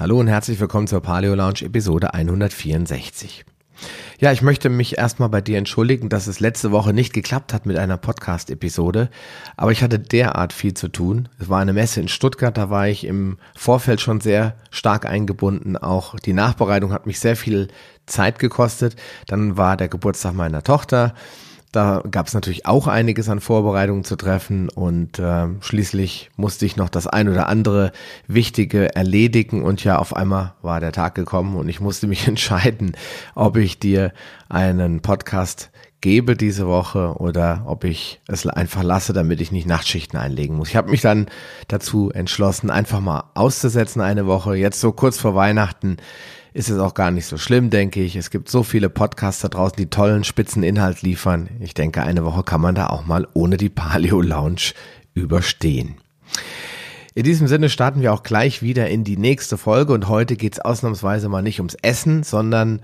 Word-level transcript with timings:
Hallo 0.00 0.18
und 0.18 0.28
herzlich 0.28 0.58
willkommen 0.58 0.86
zur 0.86 1.02
Paleo 1.02 1.34
Lounge 1.34 1.60
Episode 1.60 2.14
164. 2.14 3.44
Ja, 4.18 4.32
ich 4.32 4.40
möchte 4.40 4.70
mich 4.70 4.96
erstmal 4.96 5.28
bei 5.28 5.42
dir 5.42 5.58
entschuldigen, 5.58 6.08
dass 6.08 6.26
es 6.26 6.40
letzte 6.40 6.70
Woche 6.70 6.94
nicht 6.94 7.12
geklappt 7.12 7.52
hat 7.52 7.66
mit 7.66 7.76
einer 7.76 7.98
Podcast-Episode, 7.98 9.10
aber 9.58 9.72
ich 9.72 9.82
hatte 9.82 9.98
derart 9.98 10.54
viel 10.54 10.72
zu 10.72 10.88
tun. 10.88 11.28
Es 11.38 11.50
war 11.50 11.60
eine 11.60 11.74
Messe 11.74 12.00
in 12.00 12.08
Stuttgart, 12.08 12.56
da 12.56 12.70
war 12.70 12.88
ich 12.88 13.04
im 13.04 13.36
Vorfeld 13.54 14.00
schon 14.00 14.22
sehr 14.22 14.56
stark 14.70 15.04
eingebunden. 15.04 15.76
Auch 15.76 16.18
die 16.18 16.32
Nachbereitung 16.32 16.94
hat 16.94 17.04
mich 17.04 17.20
sehr 17.20 17.36
viel 17.36 17.68
Zeit 18.06 18.38
gekostet. 18.38 18.96
Dann 19.26 19.58
war 19.58 19.76
der 19.76 19.88
Geburtstag 19.88 20.32
meiner 20.32 20.62
Tochter. 20.62 21.12
Da 21.72 22.02
gab 22.10 22.26
es 22.26 22.34
natürlich 22.34 22.66
auch 22.66 22.88
einiges 22.88 23.28
an 23.28 23.40
Vorbereitungen 23.40 24.02
zu 24.02 24.16
treffen 24.16 24.68
und 24.68 25.20
äh, 25.20 25.46
schließlich 25.60 26.30
musste 26.36 26.66
ich 26.66 26.76
noch 26.76 26.88
das 26.88 27.06
ein 27.06 27.28
oder 27.28 27.48
andere 27.48 27.92
Wichtige 28.26 28.94
erledigen 28.96 29.62
und 29.62 29.84
ja, 29.84 29.98
auf 29.98 30.16
einmal 30.16 30.54
war 30.62 30.80
der 30.80 30.90
Tag 30.90 31.14
gekommen 31.14 31.54
und 31.56 31.68
ich 31.68 31.80
musste 31.80 32.08
mich 32.08 32.26
entscheiden, 32.26 32.96
ob 33.36 33.56
ich 33.56 33.78
dir 33.78 34.12
einen 34.48 35.00
Podcast 35.00 35.70
gebe 36.00 36.34
diese 36.34 36.66
Woche 36.66 37.14
oder 37.18 37.62
ob 37.66 37.84
ich 37.84 38.20
es 38.26 38.46
einfach 38.46 38.82
lasse, 38.82 39.12
damit 39.12 39.40
ich 39.40 39.52
nicht 39.52 39.68
Nachtschichten 39.68 40.18
einlegen 40.18 40.56
muss. 40.56 40.70
Ich 40.70 40.76
habe 40.76 40.90
mich 40.90 41.02
dann 41.02 41.26
dazu 41.68 42.10
entschlossen, 42.10 42.70
einfach 42.70 43.00
mal 43.00 43.24
auszusetzen 43.34 44.00
eine 44.00 44.26
Woche, 44.26 44.56
jetzt 44.56 44.80
so 44.80 44.92
kurz 44.92 45.18
vor 45.18 45.34
Weihnachten 45.34 45.98
ist 46.52 46.68
es 46.70 46.78
auch 46.78 46.94
gar 46.94 47.10
nicht 47.10 47.26
so 47.26 47.38
schlimm, 47.38 47.70
denke 47.70 48.02
ich. 48.02 48.16
Es 48.16 48.30
gibt 48.30 48.48
so 48.48 48.62
viele 48.62 48.90
Podcaster 48.90 49.48
draußen, 49.48 49.76
die 49.76 49.90
tollen 49.90 50.24
Spitzeninhalt 50.24 51.02
liefern. 51.02 51.48
Ich 51.60 51.74
denke, 51.74 52.02
eine 52.02 52.24
Woche 52.24 52.42
kann 52.42 52.60
man 52.60 52.74
da 52.74 52.88
auch 52.88 53.06
mal 53.06 53.28
ohne 53.34 53.56
die 53.56 53.68
Paleo 53.68 54.20
Lounge 54.20 54.72
überstehen. 55.14 55.96
In 57.14 57.24
diesem 57.24 57.48
Sinne 57.48 57.68
starten 57.68 58.02
wir 58.02 58.12
auch 58.12 58.22
gleich 58.22 58.62
wieder 58.62 58.88
in 58.88 59.04
die 59.04 59.16
nächste 59.16 59.58
Folge 59.58 59.92
und 59.92 60.08
heute 60.08 60.36
geht 60.36 60.54
es 60.54 60.60
ausnahmsweise 60.60 61.28
mal 61.28 61.42
nicht 61.42 61.58
ums 61.60 61.76
Essen, 61.82 62.22
sondern 62.22 62.80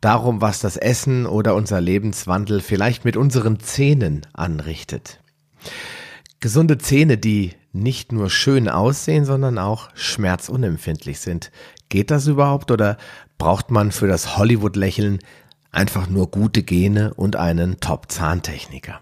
darum, 0.00 0.40
was 0.40 0.60
das 0.60 0.76
Essen 0.76 1.26
oder 1.26 1.54
unser 1.54 1.80
Lebenswandel 1.80 2.60
vielleicht 2.60 3.04
mit 3.04 3.16
unseren 3.16 3.60
Zähnen 3.60 4.26
anrichtet. 4.32 5.20
Gesunde 6.40 6.78
Zähne, 6.78 7.18
die 7.18 7.52
nicht 7.72 8.12
nur 8.12 8.30
schön 8.30 8.68
aussehen, 8.68 9.24
sondern 9.24 9.58
auch 9.58 9.90
schmerzunempfindlich 9.94 11.20
sind. 11.20 11.50
Geht 11.88 12.10
das 12.10 12.26
überhaupt 12.26 12.70
oder 12.70 12.98
braucht 13.38 13.70
man 13.70 13.92
für 13.92 14.06
das 14.06 14.36
Hollywood-Lächeln 14.36 15.20
einfach 15.70 16.08
nur 16.08 16.30
gute 16.30 16.62
Gene 16.62 17.14
und 17.14 17.36
einen 17.36 17.80
Top-Zahntechniker? 17.80 19.00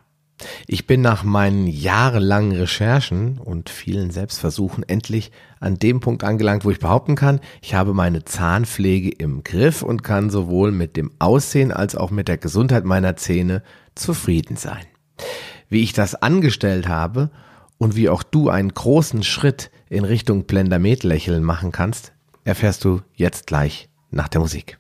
Ich 0.67 0.87
bin 0.87 1.01
nach 1.01 1.25
meinen 1.25 1.67
jahrelangen 1.67 2.53
Recherchen 2.53 3.39
und 3.39 3.71
vielen 3.71 4.11
Selbstversuchen 4.11 4.87
endlich 4.87 5.33
an 5.61 5.79
dem 5.79 6.01
Punkt 6.01 6.25
angelangt, 6.25 6.65
wo 6.65 6.71
ich 6.71 6.79
behaupten 6.79 7.17
kann, 7.17 7.41
ich 7.63 7.75
habe 7.75 7.95
meine 7.95 8.25
Zahnpflege 8.25 9.11
im 9.11 9.45
Griff 9.45 9.83
und 9.83 10.03
kann 10.03 10.29
sowohl 10.29 10.73
mit 10.73 10.97
dem 10.97 11.11
Aussehen 11.19 11.73
als 11.73 11.97
auch 11.97 12.11
mit 12.11 12.29
der 12.29 12.37
Gesundheit 12.37 12.85
meiner 12.85 13.17
Zähne 13.17 13.63
zufrieden 13.95 14.57
sein. 14.57 14.85
Wie 15.71 15.83
ich 15.83 15.95
das 15.95 16.15
angestellt 16.15 16.87
habe 16.87 17.31
und 17.79 17.97
wie 17.97 18.11
auch 18.11 18.23
du 18.23 18.51
einen 18.51 18.75
großen 18.75 19.23
Schritt 19.23 19.71
in 19.89 20.05
Richtung 20.05 20.45
Blendermet-Lächeln 20.45 21.43
machen 21.43 21.73
kannst, 21.73 22.13
erfährst 22.47 22.85
du 22.85 23.03
jetzt 23.15 23.47
gleich 23.47 23.91
nach 24.11 24.29
der 24.29 24.41
Musik. 24.41 24.79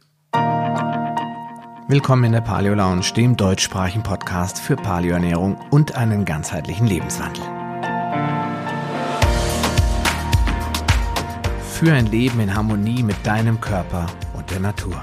Willkommen 1.88 2.24
in 2.24 2.32
der 2.32 2.40
Paleo 2.40 2.74
Lounge, 2.74 3.12
dem 3.16 3.36
deutschsprachigen 3.36 4.02
Podcast 4.02 4.58
für 4.58 4.76
Paleoernährung 4.76 5.56
und 5.70 5.96
einen 5.96 6.24
ganzheitlichen 6.24 6.86
Lebenswandel. 6.86 7.42
Für 11.72 11.92
ein 11.92 12.06
Leben 12.06 12.40
in 12.40 12.54
Harmonie 12.54 13.02
mit 13.02 13.16
deinem 13.26 13.60
Körper 13.60 14.06
und 14.34 14.50
der 14.50 14.60
Natur. 14.60 15.02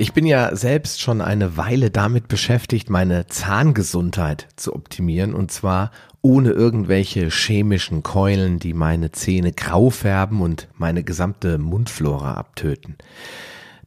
Ich 0.00 0.14
bin 0.14 0.24
ja 0.24 0.56
selbst 0.56 1.02
schon 1.02 1.20
eine 1.20 1.58
Weile 1.58 1.90
damit 1.90 2.26
beschäftigt, 2.26 2.88
meine 2.88 3.26
Zahngesundheit 3.26 4.48
zu 4.56 4.74
optimieren 4.74 5.34
und 5.34 5.52
zwar 5.52 5.90
ohne 6.22 6.52
irgendwelche 6.52 7.28
chemischen 7.28 8.02
Keulen, 8.02 8.58
die 8.58 8.72
meine 8.72 9.12
Zähne 9.12 9.52
grau 9.52 9.90
färben 9.90 10.40
und 10.40 10.68
meine 10.74 11.04
gesamte 11.04 11.58
Mundflora 11.58 12.32
abtöten. 12.32 12.96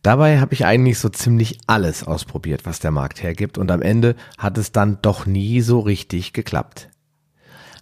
Dabei 0.04 0.40
habe 0.40 0.54
ich 0.54 0.68
eigentlich 0.68 1.00
so 1.00 1.10
ziemlich 1.10 1.58
alles 1.66 2.04
ausprobiert, 2.04 2.68
was 2.68 2.80
der 2.80 2.92
Markt 2.92 3.24
hergibt 3.24 3.58
und 3.58 3.72
am 3.72 3.82
Ende 3.82 4.16
hat 4.38 4.60
es 4.60 4.72
dann 4.72 5.00
doch 5.02 5.26
nie 5.26 5.62
so 5.62 5.80
richtig 5.80 6.32
geklappt. 6.32 6.90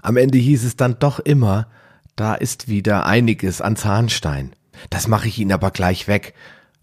Am 0.01 0.15
Ende 0.15 0.37
hieß 0.37 0.63
es 0.63 0.77
dann 0.77 0.97
doch 0.99 1.19
immer, 1.19 1.67
da 2.15 2.35
ist 2.35 2.69
wieder 2.69 3.05
einiges 3.05 3.59
an 3.59 3.75
Zahnstein. 3.75 4.53
Das 4.89 5.09
mache 5.09 5.27
ich 5.27 5.37
Ihnen 5.37 5.51
aber 5.51 5.71
gleich 5.71 6.07
weg 6.07 6.33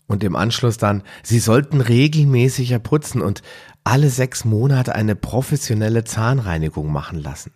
und 0.08 0.24
im 0.24 0.34
Anschluss 0.34 0.78
dann, 0.78 1.02
Sie 1.22 1.38
sollten 1.38 1.80
regelmäßiger 1.80 2.80
putzen 2.80 3.22
und 3.22 3.42
alle 3.84 4.10
sechs 4.10 4.44
Monate 4.44 4.94
eine 4.94 5.14
professionelle 5.14 6.02
Zahnreinigung 6.02 6.90
machen 6.90 7.22
lassen. 7.22 7.52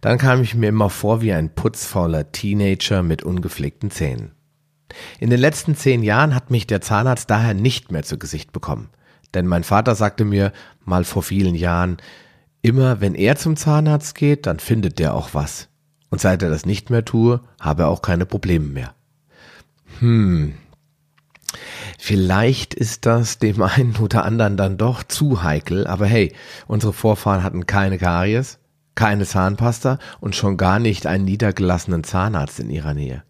Dann 0.00 0.18
kam 0.18 0.42
ich 0.42 0.54
mir 0.54 0.68
immer 0.68 0.90
vor 0.90 1.22
wie 1.22 1.32
ein 1.32 1.54
putzfauler 1.54 2.32
Teenager 2.32 3.02
mit 3.02 3.22
ungepflegten 3.22 3.90
Zähnen. 3.90 4.32
In 5.20 5.30
den 5.30 5.40
letzten 5.40 5.76
zehn 5.76 6.02
Jahren 6.02 6.34
hat 6.34 6.50
mich 6.50 6.66
der 6.66 6.80
Zahnarzt 6.80 7.30
daher 7.30 7.54
nicht 7.54 7.92
mehr 7.92 8.02
zu 8.02 8.18
Gesicht 8.18 8.52
bekommen. 8.52 8.90
Denn 9.32 9.46
mein 9.46 9.62
Vater 9.62 9.94
sagte 9.94 10.24
mir 10.24 10.52
mal 10.84 11.04
vor 11.04 11.22
vielen 11.22 11.54
Jahren, 11.54 11.98
immer 12.62 13.00
wenn 13.00 13.14
er 13.14 13.36
zum 13.36 13.56
Zahnarzt 13.56 14.16
geht, 14.16 14.46
dann 14.46 14.58
findet 14.58 14.98
der 14.98 15.14
auch 15.14 15.34
was. 15.34 15.68
Und 16.10 16.20
seit 16.20 16.42
er 16.42 16.50
das 16.50 16.66
nicht 16.66 16.90
mehr 16.90 17.04
tue, 17.04 17.40
habe 17.60 17.84
er 17.84 17.88
auch 17.88 18.02
keine 18.02 18.26
Probleme 18.26 18.66
mehr. 18.66 18.94
Hm, 20.00 20.54
Vielleicht 21.98 22.74
ist 22.74 23.06
das 23.06 23.38
dem 23.38 23.62
einen 23.62 23.96
oder 23.96 24.24
anderen 24.24 24.56
dann 24.56 24.76
doch 24.78 25.02
zu 25.02 25.42
heikel, 25.42 25.86
aber 25.86 26.06
hey, 26.06 26.32
unsere 26.66 26.92
Vorfahren 26.92 27.42
hatten 27.42 27.66
keine 27.66 27.98
Karies, 27.98 28.58
keine 28.94 29.24
Zahnpasta 29.24 29.98
und 30.20 30.36
schon 30.36 30.56
gar 30.56 30.78
nicht 30.78 31.06
einen 31.06 31.24
niedergelassenen 31.24 32.04
Zahnarzt 32.04 32.60
in 32.60 32.70
ihrer 32.70 32.94
Nähe. 32.94 33.22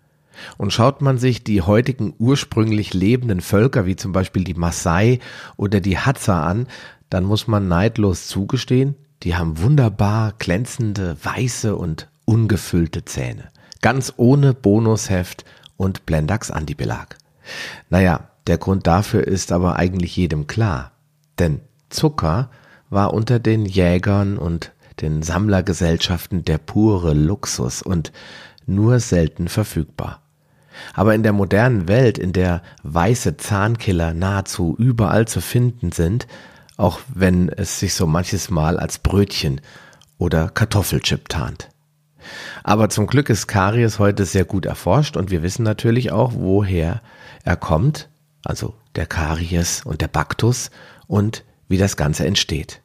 Und 0.56 0.72
schaut 0.72 1.02
man 1.02 1.18
sich 1.18 1.44
die 1.44 1.62
heutigen 1.62 2.14
ursprünglich 2.18 2.94
lebenden 2.94 3.40
Völker 3.40 3.86
wie 3.86 3.96
zum 3.96 4.12
Beispiel 4.12 4.44
die 4.44 4.54
Maasai 4.54 5.18
oder 5.56 5.80
die 5.80 5.98
Hadza 5.98 6.42
an, 6.42 6.66
dann 7.10 7.24
muss 7.24 7.46
man 7.46 7.68
neidlos 7.68 8.26
zugestehen, 8.26 8.94
die 9.22 9.34
haben 9.34 9.60
wunderbar 9.60 10.32
glänzende, 10.38 11.16
weiße 11.22 11.76
und 11.76 12.08
ungefüllte 12.24 13.04
Zähne. 13.04 13.48
Ganz 13.82 14.14
ohne 14.16 14.54
Bonusheft 14.54 15.44
und 15.76 16.06
Blendax 16.06 16.50
Antibelag. 16.50 17.19
Naja, 17.88 18.28
der 18.46 18.58
Grund 18.58 18.86
dafür 18.86 19.26
ist 19.26 19.52
aber 19.52 19.76
eigentlich 19.76 20.16
jedem 20.16 20.46
klar. 20.46 20.92
Denn 21.38 21.60
Zucker 21.88 22.50
war 22.88 23.14
unter 23.14 23.38
den 23.38 23.64
Jägern 23.64 24.38
und 24.38 24.72
den 25.00 25.22
Sammlergesellschaften 25.22 26.44
der 26.44 26.58
pure 26.58 27.14
Luxus 27.14 27.82
und 27.82 28.12
nur 28.66 29.00
selten 29.00 29.48
verfügbar. 29.48 30.20
Aber 30.94 31.14
in 31.14 31.22
der 31.22 31.32
modernen 31.32 31.88
Welt, 31.88 32.18
in 32.18 32.32
der 32.32 32.62
weiße 32.82 33.36
Zahnkiller 33.36 34.14
nahezu 34.14 34.74
überall 34.78 35.26
zu 35.26 35.40
finden 35.40 35.92
sind, 35.92 36.26
auch 36.76 37.00
wenn 37.12 37.48
es 37.50 37.80
sich 37.80 37.94
so 37.94 38.06
manches 38.06 38.50
Mal 38.50 38.78
als 38.78 38.98
Brötchen 38.98 39.60
oder 40.18 40.48
Kartoffelchip 40.48 41.28
tarnt. 41.28 41.68
Aber 42.62 42.88
zum 42.88 43.06
Glück 43.06 43.30
ist 43.30 43.46
Karies 43.46 43.98
heute 43.98 44.24
sehr 44.24 44.44
gut 44.44 44.66
erforscht 44.66 45.16
und 45.16 45.30
wir 45.30 45.42
wissen 45.42 45.62
natürlich 45.62 46.12
auch, 46.12 46.32
woher 46.34 47.02
er 47.44 47.56
kommt 47.56 48.10
also 48.44 48.74
der 48.94 49.06
Karies 49.06 49.82
und 49.84 50.00
der 50.00 50.08
Baktus 50.08 50.70
und 51.06 51.44
wie 51.68 51.78
das 51.78 51.96
Ganze 51.96 52.26
entsteht. 52.26 52.82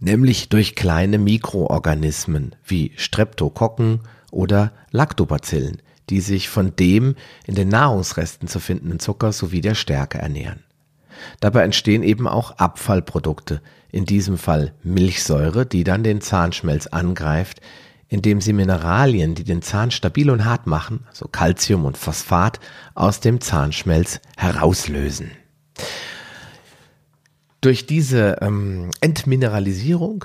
Nämlich 0.00 0.48
durch 0.48 0.74
kleine 0.74 1.18
Mikroorganismen 1.18 2.54
wie 2.64 2.92
Streptokokken 2.96 4.00
oder 4.30 4.72
Lactobacillen, 4.90 5.82
die 6.10 6.20
sich 6.20 6.48
von 6.48 6.76
dem 6.76 7.16
in 7.46 7.54
den 7.54 7.68
Nahrungsresten 7.68 8.48
zu 8.48 8.60
findenden 8.60 9.00
Zucker 9.00 9.32
sowie 9.32 9.60
der 9.60 9.74
Stärke 9.74 10.18
ernähren. 10.18 10.62
Dabei 11.40 11.62
entstehen 11.62 12.02
eben 12.02 12.28
auch 12.28 12.52
Abfallprodukte, 12.52 13.62
in 13.90 14.04
diesem 14.04 14.36
Fall 14.36 14.74
Milchsäure, 14.82 15.64
die 15.64 15.82
dann 15.82 16.04
den 16.04 16.20
Zahnschmelz 16.20 16.86
angreift, 16.88 17.60
indem 18.08 18.40
sie 18.40 18.52
Mineralien, 18.52 19.34
die 19.34 19.44
den 19.44 19.62
Zahn 19.62 19.90
stabil 19.90 20.30
und 20.30 20.44
hart 20.44 20.66
machen, 20.66 21.00
also 21.08 21.26
Calcium 21.28 21.84
und 21.84 21.96
Phosphat, 21.96 22.60
aus 22.94 23.20
dem 23.20 23.40
Zahnschmelz 23.40 24.20
herauslösen. 24.36 25.30
Durch 27.60 27.86
diese 27.86 28.38
ähm, 28.42 28.90
Entmineralisierung 29.00 30.24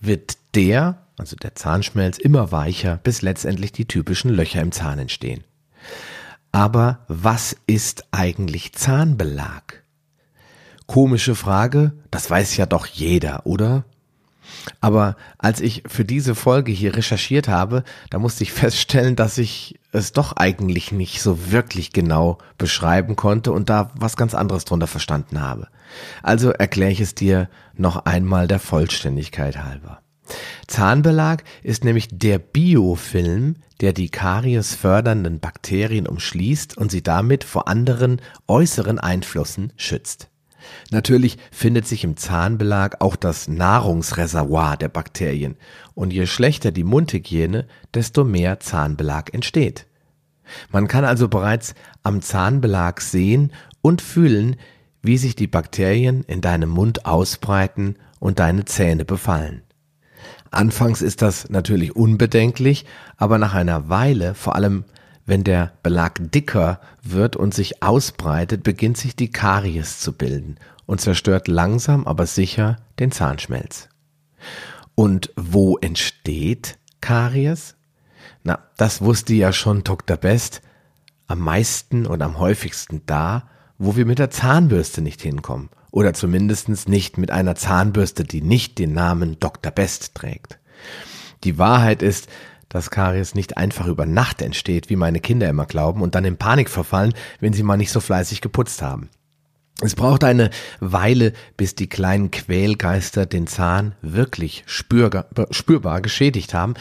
wird 0.00 0.38
der, 0.54 1.06
also 1.16 1.36
der 1.36 1.54
Zahnschmelz, 1.54 2.18
immer 2.18 2.50
weicher, 2.50 2.96
bis 2.96 3.22
letztendlich 3.22 3.72
die 3.72 3.86
typischen 3.86 4.30
Löcher 4.30 4.60
im 4.60 4.72
Zahn 4.72 4.98
entstehen. 4.98 5.44
Aber 6.52 7.04
was 7.06 7.56
ist 7.66 8.06
eigentlich 8.10 8.72
Zahnbelag? 8.72 9.84
Komische 10.86 11.36
Frage, 11.36 11.92
das 12.10 12.28
weiß 12.28 12.56
ja 12.56 12.66
doch 12.66 12.86
jeder, 12.86 13.46
oder? 13.46 13.84
Aber 14.80 15.16
als 15.38 15.60
ich 15.60 15.82
für 15.86 16.04
diese 16.04 16.34
Folge 16.34 16.72
hier 16.72 16.96
recherchiert 16.96 17.48
habe, 17.48 17.84
da 18.10 18.18
musste 18.18 18.44
ich 18.44 18.52
feststellen, 18.52 19.16
dass 19.16 19.38
ich 19.38 19.78
es 19.92 20.12
doch 20.12 20.34
eigentlich 20.36 20.92
nicht 20.92 21.20
so 21.20 21.50
wirklich 21.50 21.92
genau 21.92 22.38
beschreiben 22.58 23.16
konnte 23.16 23.52
und 23.52 23.68
da 23.68 23.90
was 23.94 24.16
ganz 24.16 24.34
anderes 24.34 24.64
drunter 24.64 24.86
verstanden 24.86 25.40
habe. 25.40 25.68
Also 26.22 26.50
erkläre 26.50 26.92
ich 26.92 27.00
es 27.00 27.14
dir 27.14 27.48
noch 27.74 28.04
einmal 28.04 28.46
der 28.46 28.60
Vollständigkeit 28.60 29.62
halber. 29.64 30.00
Zahnbelag 30.68 31.42
ist 31.62 31.84
nämlich 31.84 32.08
der 32.12 32.38
Biofilm, 32.38 33.56
der 33.80 33.92
die 33.92 34.10
Karies 34.10 34.74
fördernden 34.74 35.40
Bakterien 35.40 36.06
umschließt 36.06 36.76
und 36.76 36.90
sie 36.90 37.02
damit 37.02 37.44
vor 37.44 37.66
anderen 37.66 38.20
äußeren 38.46 38.98
Einflüssen 38.98 39.72
schützt. 39.76 40.29
Natürlich 40.90 41.38
findet 41.50 41.86
sich 41.86 42.04
im 42.04 42.16
Zahnbelag 42.16 43.00
auch 43.00 43.16
das 43.16 43.48
Nahrungsreservoir 43.48 44.76
der 44.76 44.88
Bakterien 44.88 45.56
und 45.94 46.12
je 46.12 46.26
schlechter 46.26 46.72
die 46.72 46.84
Mundhygiene, 46.84 47.66
desto 47.94 48.24
mehr 48.24 48.60
Zahnbelag 48.60 49.32
entsteht. 49.32 49.86
Man 50.70 50.88
kann 50.88 51.04
also 51.04 51.28
bereits 51.28 51.74
am 52.02 52.22
Zahnbelag 52.22 53.00
sehen 53.00 53.52
und 53.82 54.02
fühlen, 54.02 54.56
wie 55.02 55.16
sich 55.16 55.36
die 55.36 55.46
Bakterien 55.46 56.24
in 56.24 56.40
deinem 56.40 56.70
Mund 56.70 57.06
ausbreiten 57.06 57.96
und 58.18 58.38
deine 58.38 58.64
Zähne 58.64 59.04
befallen. 59.04 59.62
Anfangs 60.50 61.00
ist 61.00 61.22
das 61.22 61.48
natürlich 61.48 61.94
unbedenklich, 61.94 62.84
aber 63.16 63.38
nach 63.38 63.54
einer 63.54 63.88
Weile, 63.88 64.34
vor 64.34 64.56
allem 64.56 64.84
wenn 65.30 65.44
der 65.44 65.72
Belag 65.84 66.32
dicker 66.32 66.80
wird 67.04 67.36
und 67.36 67.54
sich 67.54 67.84
ausbreitet, 67.84 68.64
beginnt 68.64 68.96
sich 68.96 69.14
die 69.14 69.30
Karies 69.30 70.00
zu 70.00 70.12
bilden 70.12 70.56
und 70.86 71.00
zerstört 71.00 71.46
langsam 71.46 72.04
aber 72.04 72.26
sicher 72.26 72.78
den 72.98 73.12
Zahnschmelz. 73.12 73.88
Und 74.96 75.32
wo 75.36 75.78
entsteht 75.78 76.78
Karies? 77.00 77.76
Na, 78.42 78.58
das 78.76 79.02
wusste 79.02 79.32
ja 79.34 79.52
schon 79.52 79.84
Dr. 79.84 80.16
Best. 80.16 80.62
Am 81.28 81.38
meisten 81.38 82.06
und 82.06 82.22
am 82.22 82.40
häufigsten 82.40 83.02
da, 83.06 83.48
wo 83.78 83.94
wir 83.94 84.06
mit 84.06 84.18
der 84.18 84.30
Zahnbürste 84.30 85.00
nicht 85.00 85.22
hinkommen. 85.22 85.70
Oder 85.92 86.12
zumindest 86.12 86.88
nicht 86.88 87.18
mit 87.18 87.30
einer 87.30 87.54
Zahnbürste, 87.54 88.24
die 88.24 88.42
nicht 88.42 88.80
den 88.80 88.94
Namen 88.94 89.38
Dr. 89.38 89.70
Best 89.70 90.16
trägt. 90.16 90.58
Die 91.44 91.56
Wahrheit 91.56 92.02
ist, 92.02 92.28
dass 92.70 92.90
Karies 92.90 93.34
nicht 93.34 93.58
einfach 93.58 93.86
über 93.86 94.06
Nacht 94.06 94.40
entsteht, 94.40 94.88
wie 94.88 94.96
meine 94.96 95.20
Kinder 95.20 95.50
immer 95.50 95.66
glauben, 95.66 96.00
und 96.00 96.14
dann 96.14 96.24
in 96.24 96.38
Panik 96.38 96.70
verfallen, 96.70 97.12
wenn 97.40 97.52
sie 97.52 97.62
mal 97.62 97.76
nicht 97.76 97.92
so 97.92 98.00
fleißig 98.00 98.40
geputzt 98.40 98.80
haben. 98.80 99.10
Es 99.82 99.94
braucht 99.94 100.24
eine 100.24 100.50
Weile, 100.80 101.32
bis 101.56 101.74
die 101.74 101.88
kleinen 101.88 102.30
Quälgeister 102.30 103.26
den 103.26 103.46
Zahn 103.46 103.94
wirklich 104.02 104.62
spürbar, 104.66 106.00
geschädigt 106.00 106.54
haben 106.54 106.74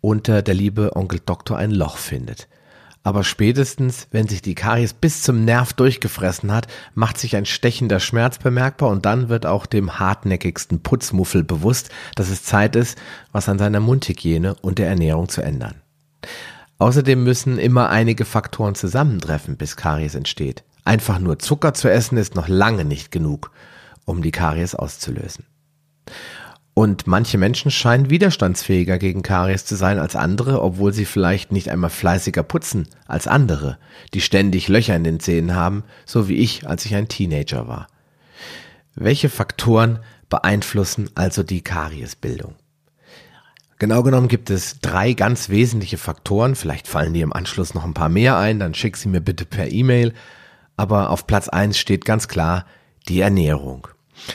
und 0.00 0.28
äh, 0.28 0.42
der 0.42 0.54
liebe 0.54 0.96
Onkel 0.96 1.20
Doktor 1.24 1.58
ein 1.58 1.70
Loch 1.70 1.98
findet. 1.98 2.48
Aber 3.08 3.24
spätestens, 3.24 4.06
wenn 4.10 4.28
sich 4.28 4.42
die 4.42 4.54
Karies 4.54 4.92
bis 4.92 5.22
zum 5.22 5.46
Nerv 5.46 5.72
durchgefressen 5.72 6.52
hat, 6.52 6.66
macht 6.92 7.16
sich 7.16 7.36
ein 7.36 7.46
stechender 7.46 8.00
Schmerz 8.00 8.36
bemerkbar 8.36 8.90
und 8.90 9.06
dann 9.06 9.30
wird 9.30 9.46
auch 9.46 9.64
dem 9.64 9.98
hartnäckigsten 9.98 10.82
Putzmuffel 10.82 11.42
bewusst, 11.42 11.88
dass 12.16 12.28
es 12.28 12.42
Zeit 12.42 12.76
ist, 12.76 12.98
was 13.32 13.48
an 13.48 13.58
seiner 13.58 13.80
Mundhygiene 13.80 14.56
und 14.56 14.78
der 14.78 14.88
Ernährung 14.90 15.30
zu 15.30 15.40
ändern. 15.40 15.76
Außerdem 16.76 17.24
müssen 17.24 17.58
immer 17.58 17.88
einige 17.88 18.26
Faktoren 18.26 18.74
zusammentreffen, 18.74 19.56
bis 19.56 19.76
Karies 19.76 20.14
entsteht. 20.14 20.62
Einfach 20.84 21.18
nur 21.18 21.38
Zucker 21.38 21.72
zu 21.72 21.90
essen 21.90 22.18
ist 22.18 22.34
noch 22.34 22.46
lange 22.46 22.84
nicht 22.84 23.10
genug, 23.10 23.52
um 24.04 24.20
die 24.20 24.32
Karies 24.32 24.74
auszulösen. 24.74 25.46
Und 26.78 27.08
manche 27.08 27.38
Menschen 27.38 27.72
scheinen 27.72 28.08
widerstandsfähiger 28.08 28.98
gegen 28.98 29.22
Karies 29.22 29.64
zu 29.64 29.74
sein 29.74 29.98
als 29.98 30.14
andere, 30.14 30.62
obwohl 30.62 30.92
sie 30.92 31.06
vielleicht 31.06 31.50
nicht 31.50 31.70
einmal 31.70 31.90
fleißiger 31.90 32.44
putzen 32.44 32.86
als 33.08 33.26
andere, 33.26 33.78
die 34.14 34.20
ständig 34.20 34.68
Löcher 34.68 34.94
in 34.94 35.02
den 35.02 35.18
Zähnen 35.18 35.56
haben, 35.56 35.82
so 36.06 36.28
wie 36.28 36.36
ich, 36.36 36.68
als 36.68 36.86
ich 36.86 36.94
ein 36.94 37.08
Teenager 37.08 37.66
war. 37.66 37.88
Welche 38.94 39.28
Faktoren 39.28 39.98
beeinflussen 40.28 41.10
also 41.16 41.42
die 41.42 41.62
Kariesbildung? 41.62 42.54
Genau 43.80 44.04
genommen 44.04 44.28
gibt 44.28 44.48
es 44.48 44.78
drei 44.78 45.14
ganz 45.14 45.48
wesentliche 45.48 45.98
Faktoren, 45.98 46.54
vielleicht 46.54 46.86
fallen 46.86 47.12
dir 47.12 47.24
im 47.24 47.32
Anschluss 47.32 47.74
noch 47.74 47.84
ein 47.84 47.94
paar 47.94 48.08
mehr 48.08 48.38
ein, 48.38 48.60
dann 48.60 48.74
schick 48.74 48.96
sie 48.96 49.08
mir 49.08 49.20
bitte 49.20 49.46
per 49.46 49.72
E-Mail, 49.72 50.14
aber 50.76 51.10
auf 51.10 51.26
Platz 51.26 51.48
eins 51.48 51.76
steht 51.76 52.04
ganz 52.04 52.28
klar 52.28 52.66
die 53.08 53.18
Ernährung. 53.18 53.88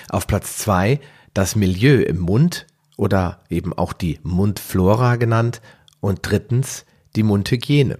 Auf 0.09 0.27
Platz 0.27 0.57
zwei 0.57 0.99
das 1.33 1.55
Milieu 1.55 2.01
im 2.01 2.19
Mund 2.19 2.67
oder 2.97 3.41
eben 3.49 3.73
auch 3.73 3.93
die 3.93 4.19
Mundflora 4.23 5.15
genannt 5.15 5.61
und 5.99 6.19
drittens 6.21 6.85
die 7.15 7.23
Mundhygiene. 7.23 7.99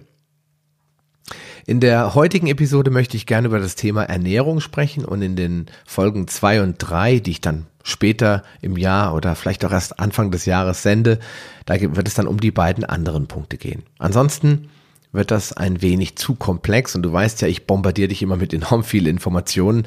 In 1.66 1.80
der 1.80 2.14
heutigen 2.14 2.48
Episode 2.48 2.90
möchte 2.90 3.16
ich 3.16 3.24
gerne 3.24 3.48
über 3.48 3.58
das 3.58 3.74
Thema 3.74 4.02
Ernährung 4.02 4.60
sprechen 4.60 5.04
und 5.04 5.22
in 5.22 5.34
den 5.34 5.66
Folgen 5.86 6.28
zwei 6.28 6.62
und 6.62 6.76
drei, 6.78 7.18
die 7.18 7.32
ich 7.32 7.40
dann 7.40 7.66
später 7.82 8.42
im 8.60 8.76
Jahr 8.76 9.14
oder 9.14 9.34
vielleicht 9.34 9.64
auch 9.64 9.72
erst 9.72 9.98
Anfang 9.98 10.30
des 10.30 10.44
Jahres 10.44 10.82
sende, 10.82 11.18
da 11.64 11.80
wird 11.80 12.06
es 12.06 12.14
dann 12.14 12.26
um 12.26 12.38
die 12.38 12.50
beiden 12.50 12.84
anderen 12.84 13.26
Punkte 13.26 13.56
gehen. 13.56 13.82
Ansonsten 13.98 14.68
wird 15.12 15.30
das 15.30 15.52
ein 15.52 15.80
wenig 15.80 16.16
zu 16.16 16.34
komplex 16.34 16.94
und 16.94 17.02
du 17.02 17.12
weißt 17.12 17.40
ja, 17.40 17.48
ich 17.48 17.66
bombardiere 17.66 18.08
dich 18.08 18.22
immer 18.22 18.36
mit 18.36 18.52
enorm 18.52 18.84
vielen 18.84 19.06
Informationen. 19.06 19.86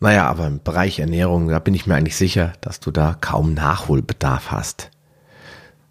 Naja, 0.00 0.28
aber 0.28 0.46
im 0.46 0.62
Bereich 0.62 0.98
Ernährung, 0.98 1.48
da 1.48 1.58
bin 1.58 1.74
ich 1.74 1.86
mir 1.86 1.94
eigentlich 1.94 2.16
sicher, 2.16 2.52
dass 2.60 2.80
du 2.80 2.90
da 2.90 3.16
kaum 3.20 3.54
Nachholbedarf 3.54 4.50
hast. 4.50 4.90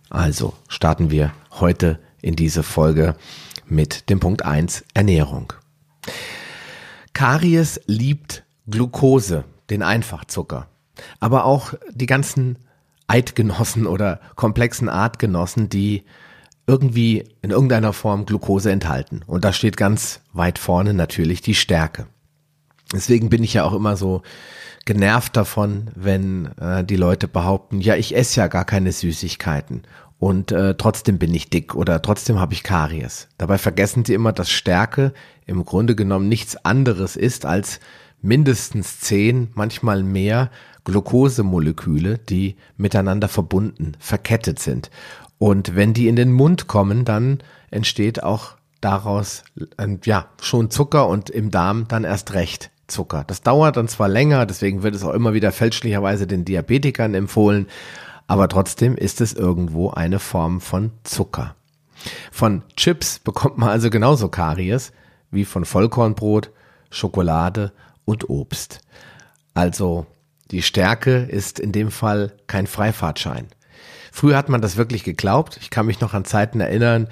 Also 0.09 0.53
starten 0.67 1.09
wir 1.09 1.33
heute 1.51 1.99
in 2.21 2.35
diese 2.35 2.63
Folge 2.63 3.15
mit 3.65 4.09
dem 4.09 4.19
Punkt 4.19 4.45
1 4.45 4.85
Ernährung. 4.93 5.53
Karies 7.13 7.79
liebt 7.87 8.43
Glucose, 8.67 9.43
den 9.69 9.81
Einfachzucker, 9.81 10.67
aber 11.19 11.45
auch 11.45 11.73
die 11.91 12.05
ganzen 12.05 12.59
Eidgenossen 13.07 13.87
oder 13.87 14.19
komplexen 14.35 14.89
Artgenossen, 14.89 15.69
die 15.69 16.03
irgendwie 16.67 17.23
in 17.41 17.51
irgendeiner 17.51 17.93
Form 17.93 18.25
Glucose 18.25 18.71
enthalten. 18.71 19.21
Und 19.27 19.45
da 19.45 19.53
steht 19.53 19.77
ganz 19.77 20.21
weit 20.33 20.59
vorne 20.59 20.93
natürlich 20.93 21.41
die 21.41 21.55
Stärke. 21.55 22.07
Deswegen 22.93 23.29
bin 23.29 23.43
ich 23.43 23.53
ja 23.53 23.63
auch 23.63 23.73
immer 23.73 23.97
so 23.97 24.21
genervt 24.85 25.35
davon, 25.35 25.89
wenn 25.95 26.45
äh, 26.59 26.83
die 26.83 26.95
Leute 26.95 27.27
behaupten, 27.27 27.81
ja, 27.81 27.95
ich 27.95 28.15
esse 28.15 28.39
ja 28.39 28.47
gar 28.47 28.65
keine 28.65 28.91
Süßigkeiten 28.91 29.83
und 30.19 30.51
äh, 30.51 30.75
trotzdem 30.75 31.17
bin 31.17 31.33
ich 31.33 31.49
dick 31.49 31.75
oder 31.75 32.01
trotzdem 32.01 32.39
habe 32.39 32.53
ich 32.53 32.63
Karies. 32.63 33.27
Dabei 33.37 33.57
vergessen 33.57 34.05
sie 34.05 34.13
immer, 34.13 34.31
dass 34.31 34.49
Stärke 34.49 35.13
im 35.45 35.65
Grunde 35.65 35.95
genommen 35.95 36.29
nichts 36.29 36.55
anderes 36.63 37.15
ist 37.15 37.45
als 37.45 37.79
mindestens 38.21 38.99
zehn, 38.99 39.49
manchmal 39.53 40.03
mehr 40.03 40.49
Glukosemoleküle, 40.83 42.19
die 42.19 42.55
miteinander 42.77 43.27
verbunden, 43.27 43.93
verkettet 43.99 44.59
sind. 44.59 44.89
Und 45.37 45.75
wenn 45.75 45.93
die 45.93 46.07
in 46.07 46.15
den 46.15 46.31
Mund 46.31 46.67
kommen, 46.67 47.05
dann 47.05 47.39
entsteht 47.71 48.23
auch 48.23 48.55
daraus 48.81 49.43
äh, 49.77 49.97
ja 50.05 50.27
schon 50.41 50.69
Zucker 50.69 51.07
und 51.07 51.29
im 51.29 51.51
Darm 51.51 51.87
dann 51.87 52.03
erst 52.03 52.33
recht 52.33 52.71
Zucker. 52.87 53.23
Das 53.25 53.41
dauert 53.41 53.77
dann 53.77 53.87
zwar 53.87 54.07
länger, 54.07 54.45
deswegen 54.45 54.83
wird 54.83 54.95
es 54.95 55.03
auch 55.03 55.13
immer 55.13 55.33
wieder 55.33 55.51
fälschlicherweise 55.51 56.27
den 56.27 56.45
Diabetikern 56.45 57.13
empfohlen, 57.13 57.67
aber 58.27 58.47
trotzdem 58.47 58.95
ist 58.95 59.21
es 59.21 59.33
irgendwo 59.33 59.91
eine 59.91 60.19
Form 60.19 60.61
von 60.61 60.91
Zucker. 61.03 61.55
Von 62.31 62.63
Chips 62.75 63.19
bekommt 63.19 63.57
man 63.57 63.69
also 63.69 63.89
genauso 63.89 64.29
Karies 64.29 64.91
wie 65.31 65.45
von 65.45 65.65
Vollkornbrot, 65.65 66.51
Schokolade 66.89 67.71
und 68.05 68.29
Obst. 68.29 68.81
Also 69.53 70.05
die 70.51 70.61
Stärke 70.61 71.17
ist 71.17 71.59
in 71.59 71.71
dem 71.71 71.91
Fall 71.91 72.33
kein 72.47 72.67
Freifahrtschein. 72.67 73.47
Früher 74.11 74.37
hat 74.37 74.49
man 74.49 74.61
das 74.61 74.77
wirklich 74.77 75.03
geglaubt. 75.03 75.57
Ich 75.61 75.69
kann 75.69 75.85
mich 75.85 75.99
noch 75.99 76.13
an 76.13 76.23
Zeiten 76.23 76.61
erinnern, 76.61 77.07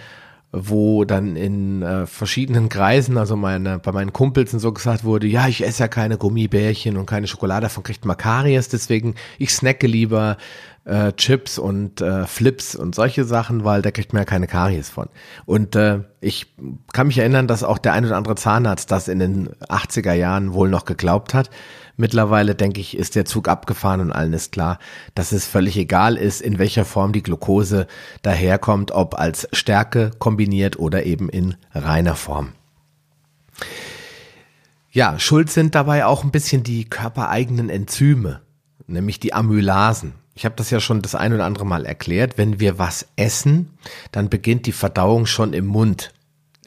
wo 0.55 1.03
dann 1.03 1.35
in 1.35 1.81
äh, 1.81 2.05
verschiedenen 2.05 2.69
Kreisen, 2.69 3.17
also 3.17 3.35
meine, 3.35 3.79
bei 3.79 3.91
meinen 3.91 4.13
Kumpels 4.13 4.53
und 4.53 4.59
so 4.59 4.71
gesagt 4.71 5.03
wurde, 5.03 5.25
ja, 5.25 5.47
ich 5.47 5.65
esse 5.65 5.83
ja 5.83 5.87
keine 5.87 6.19
Gummibärchen 6.19 6.95
und 6.95 7.07
keine 7.07 7.25
Schokolade, 7.25 7.63
davon 7.63 7.81
kriegt 7.81 8.05
man 8.05 8.15
Karies, 8.15 8.69
deswegen 8.69 9.15
ich 9.39 9.51
snacke 9.51 9.87
lieber 9.87 10.37
äh, 10.85 11.11
Chips 11.13 11.57
und 11.57 12.01
äh, 12.01 12.27
Flips 12.27 12.75
und 12.75 12.93
solche 12.93 13.23
Sachen, 13.23 13.63
weil 13.63 13.81
da 13.81 13.89
kriegt 13.89 14.13
man 14.13 14.21
ja 14.21 14.25
keine 14.25 14.45
Karies 14.45 14.89
von. 14.89 15.09
Und 15.45 15.75
äh, 15.75 16.01
ich 16.21 16.53
kann 16.93 17.07
mich 17.07 17.17
erinnern, 17.17 17.47
dass 17.47 17.63
auch 17.63 17.79
der 17.79 17.93
ein 17.93 18.05
oder 18.05 18.17
andere 18.17 18.35
Zahnarzt 18.35 18.91
das 18.91 19.07
in 19.07 19.17
den 19.17 19.49
80er 19.69 20.13
Jahren 20.13 20.53
wohl 20.53 20.69
noch 20.69 20.85
geglaubt 20.85 21.33
hat. 21.33 21.49
Mittlerweile, 21.95 22.55
denke 22.55 22.81
ich, 22.81 22.97
ist 22.97 23.15
der 23.15 23.25
Zug 23.25 23.47
abgefahren 23.47 24.01
und 24.01 24.11
allen 24.11 24.33
ist 24.33 24.51
klar, 24.51 24.79
dass 25.13 25.31
es 25.31 25.45
völlig 25.45 25.77
egal 25.77 26.17
ist, 26.17 26.41
in 26.41 26.57
welcher 26.57 26.85
Form 26.85 27.13
die 27.13 27.21
Glucose 27.21 27.87
daherkommt, 28.23 28.91
ob 28.91 29.19
als 29.19 29.47
Stärke 29.53 30.11
kombiniert 30.17 30.79
oder 30.79 31.05
eben 31.05 31.29
in 31.29 31.55
reiner 31.73 32.15
Form. 32.15 32.53
Ja, 34.91 35.19
schuld 35.19 35.51
sind 35.51 35.75
dabei 35.75 36.05
auch 36.05 36.23
ein 36.23 36.31
bisschen 36.31 36.63
die 36.63 36.85
körpereigenen 36.85 37.69
Enzyme, 37.69 38.41
nämlich 38.87 39.19
die 39.19 39.33
Amylasen. 39.33 40.13
ich 40.35 40.45
habe 40.45 40.55
das 40.55 40.71
ja 40.71 40.79
schon 40.79 41.03
das 41.03 41.13
ein 41.13 41.33
oder 41.33 41.45
andere 41.45 41.65
Mal 41.65 41.85
erklärt, 41.85 42.39
wenn 42.39 42.59
wir 42.59 42.79
was 42.79 43.07
essen, 43.15 43.77
dann 44.11 44.29
beginnt 44.29 44.65
die 44.65 44.71
Verdauung 44.71 45.27
schon 45.27 45.53
im 45.53 45.67
Mund. 45.67 46.11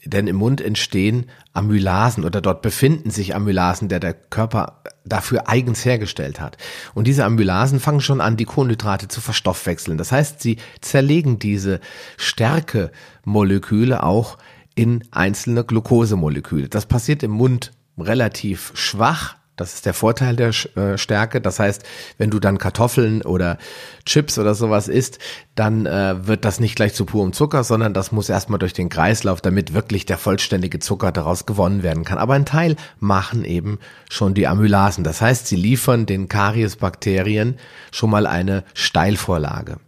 Denn 0.06 0.26
im 0.26 0.36
Mund 0.36 0.60
entstehen 0.60 1.26
Amylasen 1.52 2.24
oder 2.24 2.40
dort 2.40 2.62
befinden 2.62 3.10
sich 3.10 3.34
Amylasen, 3.34 3.88
der 3.88 4.00
der 4.00 4.14
Körper 4.14 4.82
dafür 5.04 5.48
eigens 5.48 5.84
hergestellt 5.84 6.40
hat. 6.40 6.56
Und 6.94 7.06
diese 7.06 7.24
Amylasen 7.24 7.80
fangen 7.80 8.00
schon 8.00 8.20
an, 8.20 8.36
die 8.36 8.44
Kohlenhydrate 8.44 9.08
zu 9.08 9.20
verstoffwechseln. 9.20 9.98
Das 9.98 10.12
heißt, 10.12 10.40
sie 10.40 10.58
zerlegen 10.80 11.38
diese 11.38 11.80
Stärkemoleküle 12.16 14.02
auch 14.02 14.38
in 14.74 15.04
einzelne 15.10 15.64
Glukosemoleküle. 15.64 16.68
Das 16.68 16.86
passiert 16.86 17.22
im 17.22 17.32
Mund 17.32 17.72
relativ 17.98 18.72
schwach, 18.74 19.36
das 19.56 19.72
ist 19.72 19.86
der 19.86 19.94
Vorteil 19.94 20.36
der 20.36 20.50
äh, 20.76 20.98
Stärke. 20.98 21.40
Das 21.40 21.58
heißt, 21.58 21.82
wenn 22.18 22.30
du 22.30 22.38
dann 22.38 22.58
Kartoffeln 22.58 23.22
oder 23.22 23.56
Chips 24.04 24.38
oder 24.38 24.54
sowas 24.54 24.86
isst, 24.86 25.18
dann 25.54 25.86
äh, 25.86 26.26
wird 26.26 26.44
das 26.44 26.60
nicht 26.60 26.76
gleich 26.76 26.92
zu 26.92 27.06
purem 27.06 27.32
Zucker, 27.32 27.64
sondern 27.64 27.94
das 27.94 28.12
muss 28.12 28.28
erstmal 28.28 28.58
durch 28.58 28.74
den 28.74 28.90
Kreislauf, 28.90 29.40
damit 29.40 29.72
wirklich 29.72 30.04
der 30.04 30.18
vollständige 30.18 30.78
Zucker 30.78 31.10
daraus 31.10 31.46
gewonnen 31.46 31.82
werden 31.82 32.04
kann. 32.04 32.18
Aber 32.18 32.34
ein 32.34 32.44
Teil 32.44 32.76
machen 33.00 33.44
eben 33.44 33.78
schon 34.10 34.34
die 34.34 34.46
Amylasen. 34.46 35.04
Das 35.04 35.22
heißt, 35.22 35.46
sie 35.46 35.56
liefern 35.56 36.04
den 36.04 36.28
Kariesbakterien 36.28 37.58
schon 37.92 38.10
mal 38.10 38.26
eine 38.26 38.62
Steilvorlage. 38.74 39.78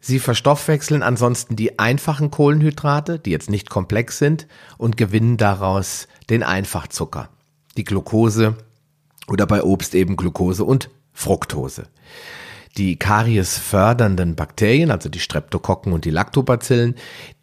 Sie 0.00 0.20
verstoffwechseln 0.20 1.02
ansonsten 1.02 1.56
die 1.56 1.78
einfachen 1.80 2.30
Kohlenhydrate, 2.30 3.18
die 3.18 3.30
jetzt 3.30 3.50
nicht 3.50 3.70
komplex 3.70 4.18
sind, 4.18 4.46
und 4.78 4.96
gewinnen 4.96 5.36
daraus 5.36 6.08
den 6.28 6.42
Einfachzucker 6.42 7.28
die 7.76 7.84
Glucose 7.84 8.56
oder 9.28 9.46
bei 9.46 9.62
Obst 9.62 9.94
eben 9.94 10.16
Glucose 10.16 10.64
und 10.64 10.90
Fructose. 11.12 11.84
Die 12.76 12.96
Karies 12.96 13.58
fördernden 13.58 14.34
Bakterien, 14.34 14.90
also 14.90 15.08
die 15.08 15.20
Streptokokken 15.20 15.92
und 15.92 16.04
die 16.04 16.10
Lactobacillen, 16.10 16.94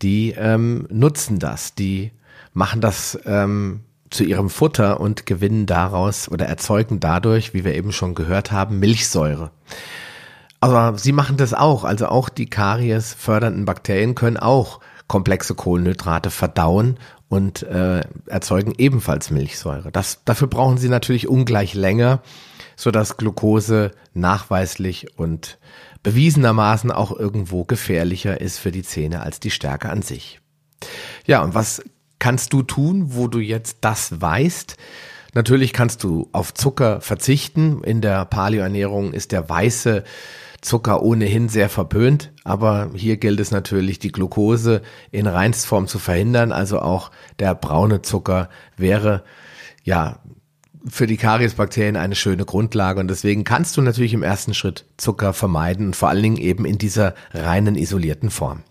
die 0.01 0.33
ähm, 0.37 0.87
nutzen 0.89 1.37
das, 1.37 1.75
die 1.75 2.11
machen 2.53 2.81
das 2.81 3.19
ähm, 3.25 3.81
zu 4.09 4.23
ihrem 4.23 4.49
Futter 4.49 4.99
und 4.99 5.27
gewinnen 5.27 5.67
daraus 5.67 6.29
oder 6.29 6.47
erzeugen 6.47 6.99
dadurch, 6.99 7.53
wie 7.53 7.63
wir 7.63 7.75
eben 7.75 7.91
schon 7.91 8.15
gehört 8.15 8.51
haben, 8.51 8.79
Milchsäure. 8.79 9.51
Aber 10.59 10.97
sie 10.97 11.11
machen 11.11 11.37
das 11.37 11.53
auch, 11.53 11.83
also 11.83 12.07
auch 12.07 12.27
die 12.27 12.49
Karies 12.49 13.13
fördernden 13.13 13.65
Bakterien 13.65 14.15
können 14.15 14.37
auch 14.37 14.79
komplexe 15.09 15.55
Kohlenhydrate 15.55 16.29
verdauen 16.29 16.97
und 17.27 17.63
äh, 17.63 18.01
erzeugen 18.27 18.73
ebenfalls 18.77 19.31
Milchsäure. 19.31 19.91
Das, 19.91 20.21
dafür 20.23 20.47
brauchen 20.47 20.77
sie 20.77 20.87
natürlich 20.87 21.27
ungleich 21.27 21.73
länger, 21.73 22.21
so 22.77 22.91
dass 22.91 23.17
Glucose 23.17 23.91
nachweislich 24.13 25.17
und 25.17 25.57
bewiesenermaßen 26.03 26.91
auch 26.91 27.11
irgendwo 27.11 27.65
gefährlicher 27.65 28.39
ist 28.39 28.59
für 28.59 28.71
die 28.71 28.83
Zähne 28.83 29.21
als 29.21 29.41
die 29.41 29.51
Stärke 29.51 29.89
an 29.89 30.03
sich. 30.03 30.39
Ja, 31.25 31.43
und 31.43 31.53
was 31.55 31.83
kannst 32.19 32.53
du 32.53 32.61
tun, 32.61 33.15
wo 33.15 33.27
du 33.27 33.39
jetzt 33.39 33.79
das 33.81 34.21
weißt? 34.21 34.77
Natürlich 35.33 35.73
kannst 35.73 36.03
du 36.03 36.29
auf 36.31 36.53
Zucker 36.53 37.01
verzichten. 37.01 37.83
In 37.83 38.01
der 38.01 38.25
Paleoernährung 38.25 39.13
ist 39.13 39.31
der 39.31 39.49
weiße 39.49 40.03
Zucker 40.61 41.01
ohnehin 41.01 41.49
sehr 41.49 41.69
verpönt, 41.69 42.31
aber 42.43 42.91
hier 42.93 43.17
gilt 43.17 43.39
es 43.39 43.51
natürlich, 43.51 43.99
die 43.99 44.11
Glucose 44.11 44.81
in 45.11 45.27
Reinstform 45.27 45.87
zu 45.87 45.99
verhindern. 45.99 46.51
Also 46.51 46.79
auch 46.79 47.11
der 47.39 47.55
braune 47.55 48.01
Zucker 48.01 48.49
wäre 48.75 49.23
ja 49.83 50.19
für 50.87 51.07
die 51.07 51.17
Kariesbakterien 51.17 51.97
eine 51.97 52.15
schöne 52.15 52.45
Grundlage 52.45 52.99
und 52.99 53.09
deswegen 53.09 53.43
kannst 53.43 53.77
du 53.77 53.81
natürlich 53.81 54.13
im 54.13 54.23
ersten 54.23 54.53
Schritt 54.53 54.85
Zucker 54.97 55.33
vermeiden 55.33 55.87
und 55.87 55.95
vor 55.95 56.09
allen 56.09 56.23
Dingen 56.23 56.37
eben 56.37 56.65
in 56.65 56.77
dieser 56.77 57.15
reinen 57.33 57.75
isolierten 57.75 58.29
Form. 58.29 58.63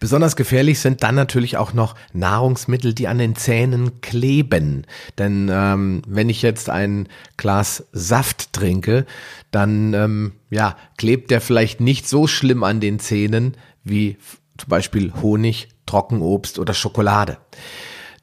Besonders 0.00 0.36
gefährlich 0.36 0.80
sind 0.80 1.02
dann 1.02 1.14
natürlich 1.14 1.56
auch 1.56 1.72
noch 1.72 1.94
Nahrungsmittel, 2.12 2.94
die 2.94 3.08
an 3.08 3.18
den 3.18 3.36
Zähnen 3.36 4.00
kleben. 4.00 4.86
Denn 5.18 5.50
ähm, 5.52 6.02
wenn 6.06 6.28
ich 6.28 6.42
jetzt 6.42 6.70
ein 6.70 7.08
Glas 7.36 7.84
Saft 7.92 8.52
trinke, 8.52 9.06
dann 9.50 9.94
ähm, 9.94 10.32
ja, 10.50 10.76
klebt 10.98 11.30
der 11.30 11.40
vielleicht 11.40 11.80
nicht 11.80 12.08
so 12.08 12.26
schlimm 12.26 12.64
an 12.64 12.80
den 12.80 12.98
Zähnen 12.98 13.56
wie 13.84 14.16
zum 14.58 14.68
Beispiel 14.68 15.12
Honig, 15.20 15.68
Trockenobst 15.86 16.58
oder 16.58 16.74
Schokolade. 16.74 17.38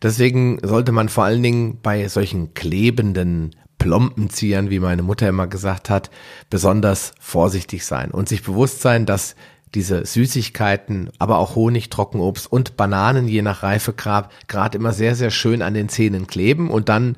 Deswegen 0.02 0.60
sollte 0.64 0.92
man 0.92 1.10
vor 1.10 1.26
allen 1.26 1.44
Dingen 1.44 1.80
bei 1.82 2.08
solchen 2.08 2.54
klebenden 2.54 3.56
Plompenziehern, 3.80 4.70
wie 4.70 4.80
meine 4.80 5.04
Mutter 5.04 5.28
immer 5.28 5.48
gesagt 5.48 5.90
hat, 5.90 6.10
besonders 6.50 7.14
vorsichtig 7.20 7.86
sein 7.86 8.12
und 8.12 8.30
sich 8.30 8.44
bewusst 8.44 8.82
sein, 8.82 9.06
dass 9.06 9.36
diese 9.76 10.06
Süßigkeiten, 10.06 11.10
aber 11.20 11.38
auch 11.38 11.56
Honig, 11.56 11.90
Trockenobst 11.90 12.52
und 12.52 12.78
Bananen 12.78 13.28
je 13.28 13.42
nach 13.42 13.64
Reifegrad 13.64 14.32
gerade 14.48 14.78
immer 14.78 14.94
sehr, 14.94 15.16
sehr 15.16 15.32
schön 15.32 15.62
an 15.62 15.74
den 15.74 15.90
Zähnen 15.90 16.28
kleben 16.28 16.72
und 16.72 16.90
dann 16.90 17.16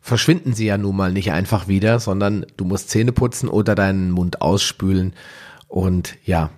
verschwinden 0.00 0.54
sie 0.54 0.66
ja 0.66 0.78
nun 0.78 0.96
mal 0.96 1.12
nicht 1.12 1.32
einfach 1.32 1.68
wieder, 1.68 2.00
sondern 2.00 2.46
du 2.56 2.64
musst 2.64 2.90
Zähne 2.90 3.12
putzen 3.12 3.48
oder 3.48 3.74
deinen 3.74 4.10
Mund 4.10 4.40
ausspülen 4.40 5.12
und 5.68 6.16
ja, 6.24 6.50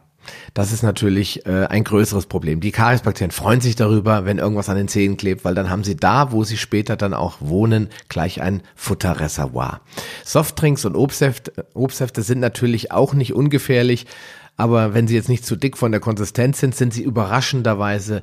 das 0.55 0.73
ist 0.73 0.83
natürlich 0.83 1.47
äh, 1.47 1.67
ein 1.67 1.85
größeres 1.85 2.27
Problem. 2.27 2.61
Die 2.61 2.71
Kariesbakterien 2.71 3.31
freuen 3.31 3.61
sich 3.61 3.77
darüber, 3.77 4.25
wenn 4.25 4.39
irgendwas 4.39 4.69
an 4.69 4.77
den 4.77 4.89
Zähnen 4.89 5.17
klebt, 5.17 5.45
weil 5.45 5.55
dann 5.55 5.71
haben 5.71 5.85
sie 5.85 5.97
da, 5.97 6.33
wo 6.33 6.45
sie 6.45 6.57
später 6.57 6.97
dann 6.97 7.15
auch 7.15 7.37
wohnen, 7.41 7.89
gleich 8.09 8.41
ein 8.41 8.63
Futterreservoir. 8.75 9.81
Softdrinks 10.25 10.85
und 10.85 10.97
Obstsäfte, 10.97 11.67
Obstsäfte 11.75 12.23
sind 12.23 12.41
natürlich 12.41 12.93
auch 12.93 13.15
nicht 13.15 13.35
ungefährlich, 13.35 14.07
aber 14.57 14.95
wenn 14.95 15.09
sie 15.09 15.15
jetzt 15.15 15.29
nicht 15.29 15.45
zu 15.45 15.57
dick 15.57 15.77
von 15.77 15.93
der 15.93 16.01
Konsistenz 16.01 16.61
sind, 16.61 16.75
sind 16.75 16.95
sie 16.95 17.03
überraschenderweise 17.03 18.23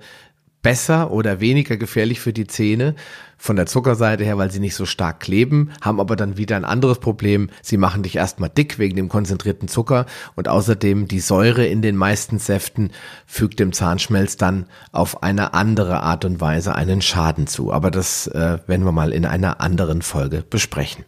besser 0.61 1.11
oder 1.11 1.39
weniger 1.39 1.77
gefährlich 1.77 2.19
für 2.19 2.33
die 2.33 2.47
Zähne 2.47 2.95
von 3.38 3.55
der 3.55 3.65
Zuckerseite 3.65 4.23
her, 4.23 4.38
weil 4.38 4.51
sie 4.51 4.59
nicht 4.59 4.75
so 4.75 4.85
stark 4.85 5.19
kleben, 5.19 5.71
haben 5.81 6.00
aber 6.00 6.15
dann 6.15 6.38
wieder 6.38 6.55
ein 6.55 6.65
anderes 6.65 7.00
Problem. 7.00 7.50
Sie 7.63 7.77
machen 7.77 8.03
dich 8.03 8.17
erstmal 8.17 8.50
dick 8.50 8.77
wegen 8.77 8.95
dem 8.95 9.09
konzentrierten 9.09 9.67
Zucker 9.67 10.05
und 10.35 10.47
außerdem 10.47 11.07
die 11.07 11.19
Säure 11.19 11.65
in 11.65 11.81
den 11.81 11.95
meisten 11.95 12.38
Säften 12.38 12.91
fügt 13.25 13.59
dem 13.59 13.73
Zahnschmelz 13.73 14.38
dann 14.38 14.67
auf 14.91 15.23
eine 15.23 15.55
andere 15.55 16.03
Art 16.03 16.25
und 16.25 16.39
Weise 16.39 16.75
einen 16.75 17.01
Schaden 17.01 17.47
zu. 17.47 17.73
Aber 17.73 17.89
das 17.89 18.27
äh, 18.27 18.59
werden 18.67 18.85
wir 18.85 18.91
mal 18.91 19.11
in 19.11 19.25
einer 19.25 19.59
anderen 19.61 20.03
Folge 20.03 20.43
besprechen. 20.47 21.03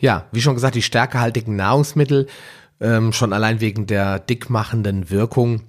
Ja, 0.00 0.24
wie 0.32 0.40
schon 0.40 0.54
gesagt, 0.54 0.74
die 0.74 0.82
stärkehaltigen 0.82 1.54
Nahrungsmittel 1.54 2.26
ähm, 2.82 3.12
schon 3.12 3.32
allein 3.32 3.60
wegen 3.60 3.86
der 3.86 4.18
dickmachenden 4.18 5.08
Wirkung 5.10 5.62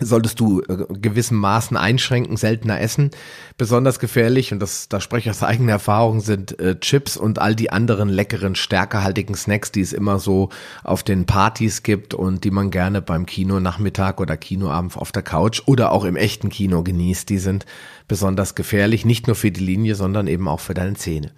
solltest 0.00 0.40
du 0.40 0.62
äh, 0.62 0.86
gewissen 0.88 1.36
Maßen 1.36 1.76
einschränken, 1.76 2.36
seltener 2.36 2.80
essen. 2.80 3.10
Besonders 3.58 3.98
gefährlich, 3.98 4.52
und 4.52 4.60
das, 4.60 4.88
da 4.88 5.00
spreche 5.00 5.28
ich 5.28 5.36
aus 5.36 5.42
eigener 5.42 5.72
Erfahrung, 5.72 6.20
sind 6.20 6.58
äh, 6.58 6.78
Chips 6.80 7.16
und 7.16 7.38
all 7.38 7.54
die 7.54 7.70
anderen 7.70 8.08
leckeren, 8.08 8.54
stärkerhaltigen 8.54 9.34
Snacks, 9.34 9.70
die 9.70 9.82
es 9.82 9.92
immer 9.92 10.18
so 10.18 10.48
auf 10.82 11.02
den 11.02 11.26
Partys 11.26 11.82
gibt 11.82 12.14
und 12.14 12.44
die 12.44 12.50
man 12.50 12.70
gerne 12.70 13.02
beim 13.02 13.26
Kinonachmittag 13.26 14.18
oder 14.18 14.36
Kinoabend 14.36 14.96
auf 14.96 15.12
der 15.12 15.22
Couch 15.22 15.62
oder 15.66 15.92
auch 15.92 16.04
im 16.04 16.16
echten 16.16 16.48
Kino 16.48 16.82
genießt. 16.82 17.28
Die 17.28 17.38
sind 17.38 17.66
besonders 18.08 18.54
gefährlich, 18.54 19.04
nicht 19.04 19.26
nur 19.26 19.36
für 19.36 19.50
die 19.50 19.64
Linie, 19.64 19.94
sondern 19.94 20.26
eben 20.26 20.48
auch 20.48 20.60
für 20.60 20.74
deine 20.74 20.94
Zähne. 20.94 21.32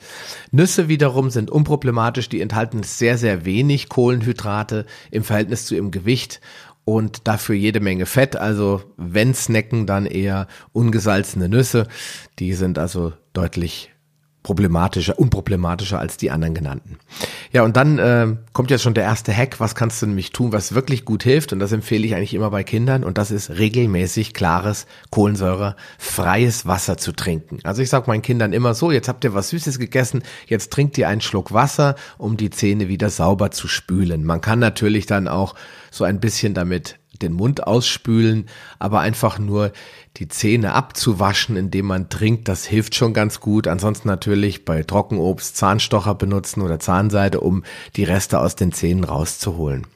Nüsse 0.50 0.88
wiederum 0.88 1.30
sind 1.30 1.50
unproblematisch, 1.50 2.28
die 2.28 2.40
enthalten 2.40 2.82
sehr, 2.82 3.18
sehr 3.18 3.44
wenig 3.44 3.88
Kohlenhydrate 3.88 4.86
im 5.10 5.24
Verhältnis 5.24 5.66
zu 5.66 5.74
ihrem 5.74 5.90
Gewicht 5.90 6.40
und 6.84 7.26
dafür 7.26 7.54
jede 7.54 7.80
Menge 7.80 8.06
Fett. 8.06 8.36
Also 8.36 8.82
wenn 8.96 9.34
snacken, 9.34 9.86
dann 9.86 10.06
eher 10.06 10.46
ungesalzene 10.72 11.48
Nüsse. 11.48 11.86
Die 12.38 12.52
sind 12.54 12.78
also 12.78 13.12
deutlich 13.32 13.93
problematischer, 14.44 15.18
unproblematischer 15.18 15.98
als 15.98 16.18
die 16.18 16.30
anderen 16.30 16.54
genannten. 16.54 16.98
Ja, 17.50 17.62
und 17.62 17.76
dann 17.76 17.98
äh, 17.98 18.36
kommt 18.52 18.70
jetzt 18.70 18.82
schon 18.82 18.94
der 18.94 19.04
erste 19.04 19.34
Hack. 19.34 19.58
Was 19.58 19.74
kannst 19.74 20.02
du 20.02 20.06
nämlich 20.06 20.32
tun, 20.32 20.52
was 20.52 20.74
wirklich 20.74 21.04
gut 21.04 21.24
hilft? 21.24 21.52
Und 21.52 21.58
das 21.58 21.72
empfehle 21.72 22.06
ich 22.06 22.14
eigentlich 22.14 22.34
immer 22.34 22.50
bei 22.50 22.62
Kindern. 22.62 23.04
Und 23.04 23.16
das 23.16 23.30
ist 23.30 23.50
regelmäßig 23.50 24.34
klares, 24.34 24.86
kohlensäurefreies 25.10 26.66
Wasser 26.66 26.98
zu 26.98 27.12
trinken. 27.12 27.58
Also 27.64 27.80
ich 27.80 27.88
sage 27.88 28.06
meinen 28.06 28.22
Kindern 28.22 28.52
immer 28.52 28.74
so, 28.74 28.92
jetzt 28.92 29.08
habt 29.08 29.24
ihr 29.24 29.32
was 29.32 29.48
Süßes 29.48 29.78
gegessen, 29.78 30.22
jetzt 30.46 30.70
trinkt 30.70 30.98
ihr 30.98 31.08
einen 31.08 31.22
Schluck 31.22 31.52
Wasser, 31.52 31.96
um 32.18 32.36
die 32.36 32.50
Zähne 32.50 32.88
wieder 32.88 33.08
sauber 33.08 33.50
zu 33.50 33.66
spülen. 33.66 34.24
Man 34.24 34.42
kann 34.42 34.58
natürlich 34.58 35.06
dann 35.06 35.26
auch 35.26 35.54
so 35.90 36.04
ein 36.04 36.20
bisschen 36.20 36.52
damit 36.52 36.98
den 37.18 37.32
Mund 37.32 37.66
ausspülen, 37.66 38.46
aber 38.78 39.00
einfach 39.00 39.38
nur 39.38 39.72
die 40.16 40.28
Zähne 40.28 40.72
abzuwaschen, 40.72 41.56
indem 41.56 41.86
man 41.86 42.08
trinkt, 42.08 42.48
das 42.48 42.64
hilft 42.64 42.94
schon 42.94 43.14
ganz 43.14 43.40
gut. 43.40 43.66
Ansonsten 43.66 44.08
natürlich 44.08 44.64
bei 44.64 44.82
Trockenobst 44.82 45.56
Zahnstocher 45.56 46.14
benutzen 46.14 46.62
oder 46.62 46.78
Zahnseide, 46.78 47.40
um 47.40 47.64
die 47.96 48.04
Reste 48.04 48.40
aus 48.40 48.56
den 48.56 48.72
Zähnen 48.72 49.04
rauszuholen. 49.04 49.86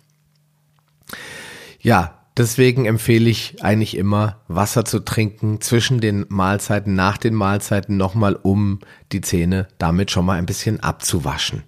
Ja, 1.80 2.18
Deswegen 2.38 2.87
empfehle 2.87 3.28
ich 3.28 3.64
eigentlich 3.64 3.96
immer, 3.96 4.37
Wasser 4.46 4.84
zu 4.84 5.00
trinken 5.00 5.60
zwischen 5.60 6.00
den 6.00 6.25
Mahlzeiten, 6.28 6.94
nach 6.94 7.18
den 7.18 7.34
Mahlzeiten 7.34 7.96
nochmal, 7.96 8.38
um 8.40 8.78
die 9.10 9.22
Zähne 9.22 9.66
damit 9.78 10.12
schon 10.12 10.25
mal 10.25 10.38
ein 10.38 10.46
bisschen 10.46 10.78
abzuwaschen. 10.78 11.64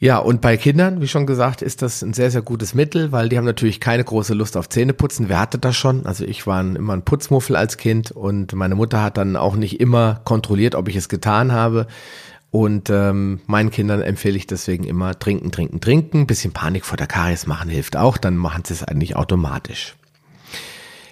Ja, 0.00 0.18
und 0.18 0.40
bei 0.40 0.56
Kindern, 0.56 1.00
wie 1.00 1.08
schon 1.08 1.26
gesagt, 1.26 1.60
ist 1.60 1.82
das 1.82 2.02
ein 2.02 2.12
sehr, 2.12 2.30
sehr 2.30 2.42
gutes 2.42 2.72
Mittel, 2.72 3.10
weil 3.10 3.28
die 3.28 3.36
haben 3.36 3.44
natürlich 3.44 3.80
keine 3.80 4.04
große 4.04 4.32
Lust 4.32 4.56
auf 4.56 4.68
Zähneputzen. 4.68 5.28
Wer 5.28 5.40
hatte 5.40 5.58
das 5.58 5.76
schon? 5.76 6.06
Also 6.06 6.24
ich 6.24 6.46
war 6.46 6.60
immer 6.60 6.92
ein 6.92 7.02
Putzmuffel 7.02 7.56
als 7.56 7.76
Kind 7.76 8.12
und 8.12 8.52
meine 8.52 8.76
Mutter 8.76 9.02
hat 9.02 9.16
dann 9.16 9.34
auch 9.34 9.56
nicht 9.56 9.80
immer 9.80 10.20
kontrolliert, 10.24 10.76
ob 10.76 10.88
ich 10.88 10.94
es 10.94 11.08
getan 11.08 11.50
habe. 11.50 11.88
Und 12.50 12.90
ähm, 12.90 13.40
meinen 13.46 13.70
Kindern 13.70 14.00
empfehle 14.00 14.36
ich 14.36 14.46
deswegen 14.46 14.84
immer 14.84 15.18
trinken, 15.18 15.50
trinken, 15.50 15.80
trinken. 15.80 16.26
bisschen 16.28 16.52
Panik 16.52 16.84
vor 16.84 16.96
der 16.96 17.08
Karies 17.08 17.46
machen 17.46 17.68
hilft 17.68 17.96
auch, 17.96 18.18
dann 18.18 18.36
machen 18.36 18.64
sie 18.64 18.74
es 18.74 18.84
eigentlich 18.84 19.16
automatisch. 19.16 19.96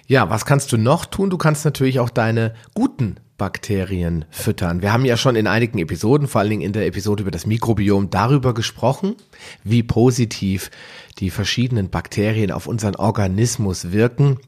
Ja, 0.07 0.29
was 0.29 0.45
kannst 0.45 0.71
du 0.71 0.77
noch 0.77 1.05
tun? 1.05 1.29
Du 1.29 1.37
kannst 1.37 1.65
natürlich 1.65 1.99
auch 1.99 2.09
deine 2.09 2.53
guten 2.73 3.17
Bakterien 3.37 4.25
füttern. 4.29 4.81
Wir 4.81 4.91
haben 4.91 5.05
ja 5.05 5.15
schon 5.15 5.35
in 5.35 5.47
einigen 5.47 5.77
Episoden, 5.77 6.27
vor 6.27 6.41
allen 6.41 6.49
Dingen 6.49 6.61
in 6.61 6.73
der 6.73 6.87
Episode 6.87 7.21
über 7.21 7.31
das 7.31 7.45
Mikrobiom, 7.45 8.09
darüber 8.09 8.53
gesprochen, 8.53 9.15
wie 9.63 9.83
positiv 9.83 10.71
die 11.19 11.29
verschiedenen 11.29 11.89
Bakterien 11.89 12.51
auf 12.51 12.67
unseren 12.67 12.95
Organismus 12.95 13.91
wirken 13.91 14.39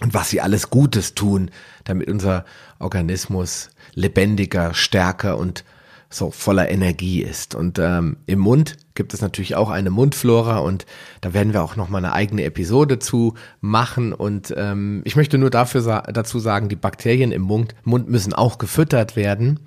und 0.00 0.14
was 0.14 0.30
sie 0.30 0.40
alles 0.40 0.70
Gutes 0.70 1.14
tun, 1.14 1.50
damit 1.84 2.08
unser 2.08 2.44
Organismus 2.78 3.70
lebendiger, 3.94 4.74
stärker 4.74 5.36
und 5.36 5.64
so 6.14 6.30
voller 6.30 6.70
Energie 6.70 7.22
ist. 7.22 7.54
Und 7.54 7.78
ähm, 7.78 8.16
im 8.26 8.38
Mund 8.38 8.76
gibt 8.94 9.14
es 9.14 9.20
natürlich 9.20 9.56
auch 9.56 9.70
eine 9.70 9.90
Mundflora 9.90 10.58
und 10.58 10.86
da 11.20 11.32
werden 11.34 11.52
wir 11.52 11.62
auch 11.62 11.76
noch 11.76 11.88
mal 11.88 11.98
eine 11.98 12.12
eigene 12.12 12.44
Episode 12.44 12.98
zu 12.98 13.34
machen. 13.60 14.12
Und 14.12 14.52
ähm, 14.56 15.02
ich 15.04 15.16
möchte 15.16 15.38
nur 15.38 15.50
dafür 15.50 16.02
dazu 16.12 16.38
sagen, 16.38 16.68
die 16.68 16.76
Bakterien 16.76 17.32
im 17.32 17.42
Mund, 17.42 17.74
Mund 17.84 18.08
müssen 18.08 18.32
auch 18.34 18.58
gefüttert 18.58 19.16
werden. 19.16 19.60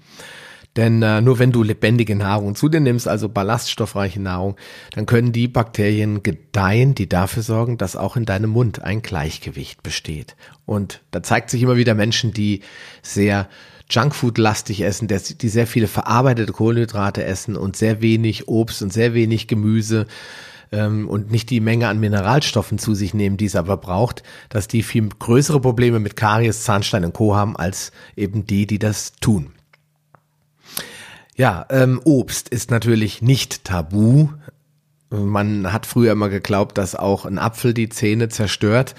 Denn 0.76 1.02
äh, 1.02 1.22
nur 1.22 1.40
wenn 1.40 1.54
du 1.54 1.64
lebendige 1.64 2.16
Nahrung 2.16 2.56
zu 2.56 2.68
dir 2.68 2.82
nimmst, 2.82 3.08
also 3.08 3.30
ballaststoffreiche 3.30 4.22
Nahrung, 4.22 4.58
dann 4.94 5.06
können 5.06 5.32
die 5.32 5.48
Bakterien 5.48 6.22
gedeihen, 6.22 6.96
die 6.96 7.08
dafür 7.08 7.44
sorgen, 7.44 7.78
dass 7.78 7.96
auch 7.96 8.18
in 8.18 8.26
deinem 8.26 8.50
Mund 8.50 8.84
ein 8.84 9.02
Gleichgewicht 9.02 9.84
besteht. 9.84 10.36
Und 10.66 11.02
da 11.12 11.24
zeigt 11.24 11.50
sich 11.50 11.62
immer 11.62 11.78
wieder 11.78 11.96
Menschen, 11.96 12.34
die 12.34 12.62
sehr 13.02 13.48
Junkfood-lastig 13.90 14.82
essen, 14.82 15.08
die 15.08 15.50
sehr 15.50 15.68
viele 15.68 15.88
verarbeitete 15.88 16.52
Kohlenhydrate 16.52 17.24
essen 17.24 17.56
und 17.56 17.76
sehr 17.76 18.02
wenig 18.02 18.48
Obst 18.48 18.82
und 18.82 18.92
sehr 18.92 19.14
wenig 19.14 19.48
Gemüse 19.48 20.08
ähm, 20.72 21.08
und 21.08 21.32
nicht 21.32 21.50
die 21.50 21.60
Menge 21.60 21.88
an 21.88 22.00
Mineralstoffen 22.00 22.80
zu 22.80 22.96
sich 22.96 23.14
nehmen, 23.14 23.38
die 23.38 23.46
es 23.46 23.56
aber 23.56 23.78
braucht, 23.78 24.24
dass 24.50 24.68
die 24.68 24.84
viel 24.84 25.08
größere 25.08 25.60
Probleme 25.60 26.00
mit 26.00 26.16
Karies, 26.16 26.64
Zahnstein 26.64 27.06
und 27.06 27.14
Co. 27.14 27.36
haben, 27.36 27.56
als 27.56 27.92
eben 28.16 28.46
die, 28.46 28.66
die 28.66 28.80
das 28.80 29.14
tun. 29.22 29.52
Ja, 31.36 31.66
ähm, 31.70 32.00
Obst 32.04 32.50
ist 32.50 32.72
natürlich 32.72 33.22
nicht 33.22 33.66
tabu. 33.66 34.30
Man 35.10 35.72
hat 35.72 35.86
früher 35.86 36.14
immer 36.14 36.30
geglaubt, 36.30 36.78
dass 36.78 36.96
auch 36.96 37.26
ein 37.26 37.38
Apfel 37.38 37.74
die 37.74 37.90
Zähne 37.90 38.30
zerstört. 38.30 38.96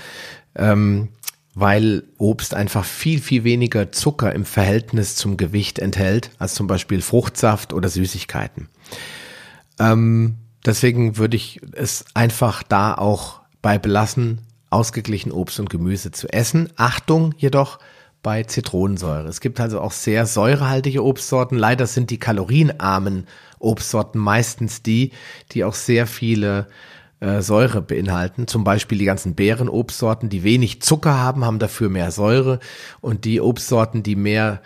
Ähm, 0.54 1.08
weil 1.56 2.04
Obst 2.18 2.54
einfach 2.54 2.84
viel, 2.84 3.18
viel 3.18 3.42
weniger 3.42 3.90
Zucker 3.90 4.34
im 4.34 4.44
Verhältnis 4.44 5.16
zum 5.16 5.38
Gewicht 5.38 5.78
enthält, 5.78 6.30
als 6.38 6.54
zum 6.54 6.66
Beispiel 6.66 7.00
Fruchtsaft 7.00 7.72
oder 7.72 7.88
Süßigkeiten. 7.88 8.68
Ähm, 9.78 10.36
deswegen 10.66 11.16
würde 11.16 11.36
ich 11.38 11.62
es 11.72 12.04
einfach 12.12 12.62
da 12.62 12.94
auch 12.94 13.40
bei 13.62 13.78
belassen, 13.78 14.42
ausgeglichen 14.68 15.32
Obst 15.32 15.58
und 15.58 15.70
Gemüse 15.70 16.10
zu 16.10 16.28
essen. 16.28 16.68
Achtung 16.76 17.34
jedoch 17.38 17.78
bei 18.22 18.42
Zitronensäure. 18.42 19.26
Es 19.26 19.40
gibt 19.40 19.58
also 19.58 19.80
auch 19.80 19.92
sehr 19.92 20.26
säurehaltige 20.26 21.02
Obstsorten. 21.02 21.56
Leider 21.56 21.86
sind 21.86 22.10
die 22.10 22.18
kalorienarmen 22.18 23.26
Obstsorten 23.60 24.20
meistens 24.20 24.82
die, 24.82 25.12
die 25.52 25.64
auch 25.64 25.74
sehr 25.74 26.06
viele 26.06 26.66
äh, 27.20 27.40
Säure 27.40 27.80
beinhalten. 27.80 28.46
Zum 28.46 28.64
Beispiel 28.64 28.98
die 28.98 29.04
ganzen 29.04 29.34
Beerenobstsorten, 29.34 30.28
die 30.28 30.42
wenig 30.42 30.82
Zucker 30.82 31.18
haben, 31.18 31.44
haben 31.44 31.58
dafür 31.58 31.88
mehr 31.88 32.10
Säure. 32.10 32.60
Und 33.00 33.24
die 33.24 33.40
Obstsorten, 33.40 34.02
die 34.02 34.16
mehr 34.16 34.60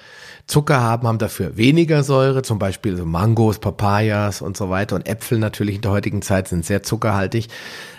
Zucker 0.46 0.80
haben, 0.80 1.06
haben 1.06 1.18
dafür 1.18 1.56
weniger 1.56 2.02
Säure. 2.02 2.42
Zum 2.42 2.58
Beispiel 2.58 2.96
so 2.96 3.04
Mangos, 3.04 3.60
Papayas 3.60 4.42
und 4.42 4.56
so 4.56 4.68
weiter. 4.68 4.96
Und 4.96 5.08
Äpfel 5.08 5.38
natürlich 5.38 5.76
in 5.76 5.82
der 5.82 5.92
heutigen 5.92 6.22
Zeit 6.22 6.48
sind 6.48 6.64
sehr 6.64 6.82
zuckerhaltig. 6.82 7.48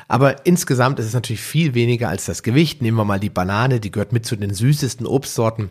Aber 0.10 0.46
insgesamt 0.46 1.00
ist 1.00 1.06
es 1.06 1.14
natürlich 1.14 1.42
viel 1.42 1.74
weniger 1.74 2.10
als 2.10 2.26
das 2.26 2.44
Gewicht. 2.44 2.82
Nehmen 2.82 2.98
wir 2.98 3.06
mal 3.06 3.22
die 3.22 3.30
Banane, 3.30 3.80
die 3.80 3.92
gehört 3.92 4.12
mit 4.12 4.26
zu 4.26 4.36
den 4.36 4.54
süßesten 4.54 5.08
Obstsorten. 5.08 5.70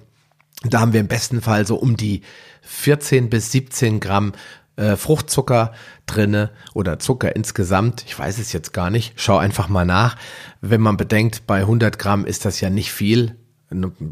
Da 0.62 0.80
haben 0.80 0.94
wir 0.94 1.00
im 1.00 1.08
besten 1.08 1.42
Fall 1.42 1.66
so 1.66 1.76
um 1.76 1.98
die 1.98 2.22
14 2.62 3.28
bis 3.28 3.52
17 3.52 4.00
Gramm 4.00 4.32
äh, 4.76 4.96
Fruchtzucker 4.96 5.72
drinne 6.06 6.50
oder 6.74 6.98
Zucker 6.98 7.34
insgesamt. 7.36 8.04
Ich 8.06 8.18
weiß 8.18 8.38
es 8.38 8.52
jetzt 8.52 8.72
gar 8.72 8.90
nicht. 8.90 9.12
Schau 9.16 9.36
einfach 9.38 9.68
mal 9.68 9.84
nach. 9.84 10.16
Wenn 10.60 10.80
man 10.80 10.96
bedenkt, 10.96 11.46
bei 11.46 11.60
100 11.60 11.98
Gramm 11.98 12.24
ist 12.24 12.44
das 12.44 12.60
ja 12.60 12.70
nicht 12.70 12.92
viel. 12.92 13.36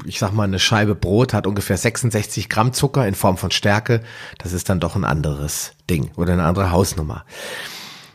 Ich 0.05 0.21
sag 0.21 0.33
mal, 0.33 0.45
eine 0.45 0.61
Scheibe 0.61 0.95
Brot 0.95 1.33
hat 1.33 1.47
ungefähr 1.47 1.77
66 1.77 2.49
Gramm 2.49 2.73
Zucker 2.73 3.09
in 3.09 3.15
Form 3.15 3.37
von 3.37 3.51
Stärke. 3.51 4.03
Das 4.39 4.53
ist 4.53 4.69
dann 4.69 4.79
doch 4.79 4.95
ein 4.95 5.05
anderes 5.05 5.73
Ding 5.91 6.11
oder 6.17 6.35
eine 6.35 6.45
andere 6.45 6.71
Hausnummer. 6.71 7.25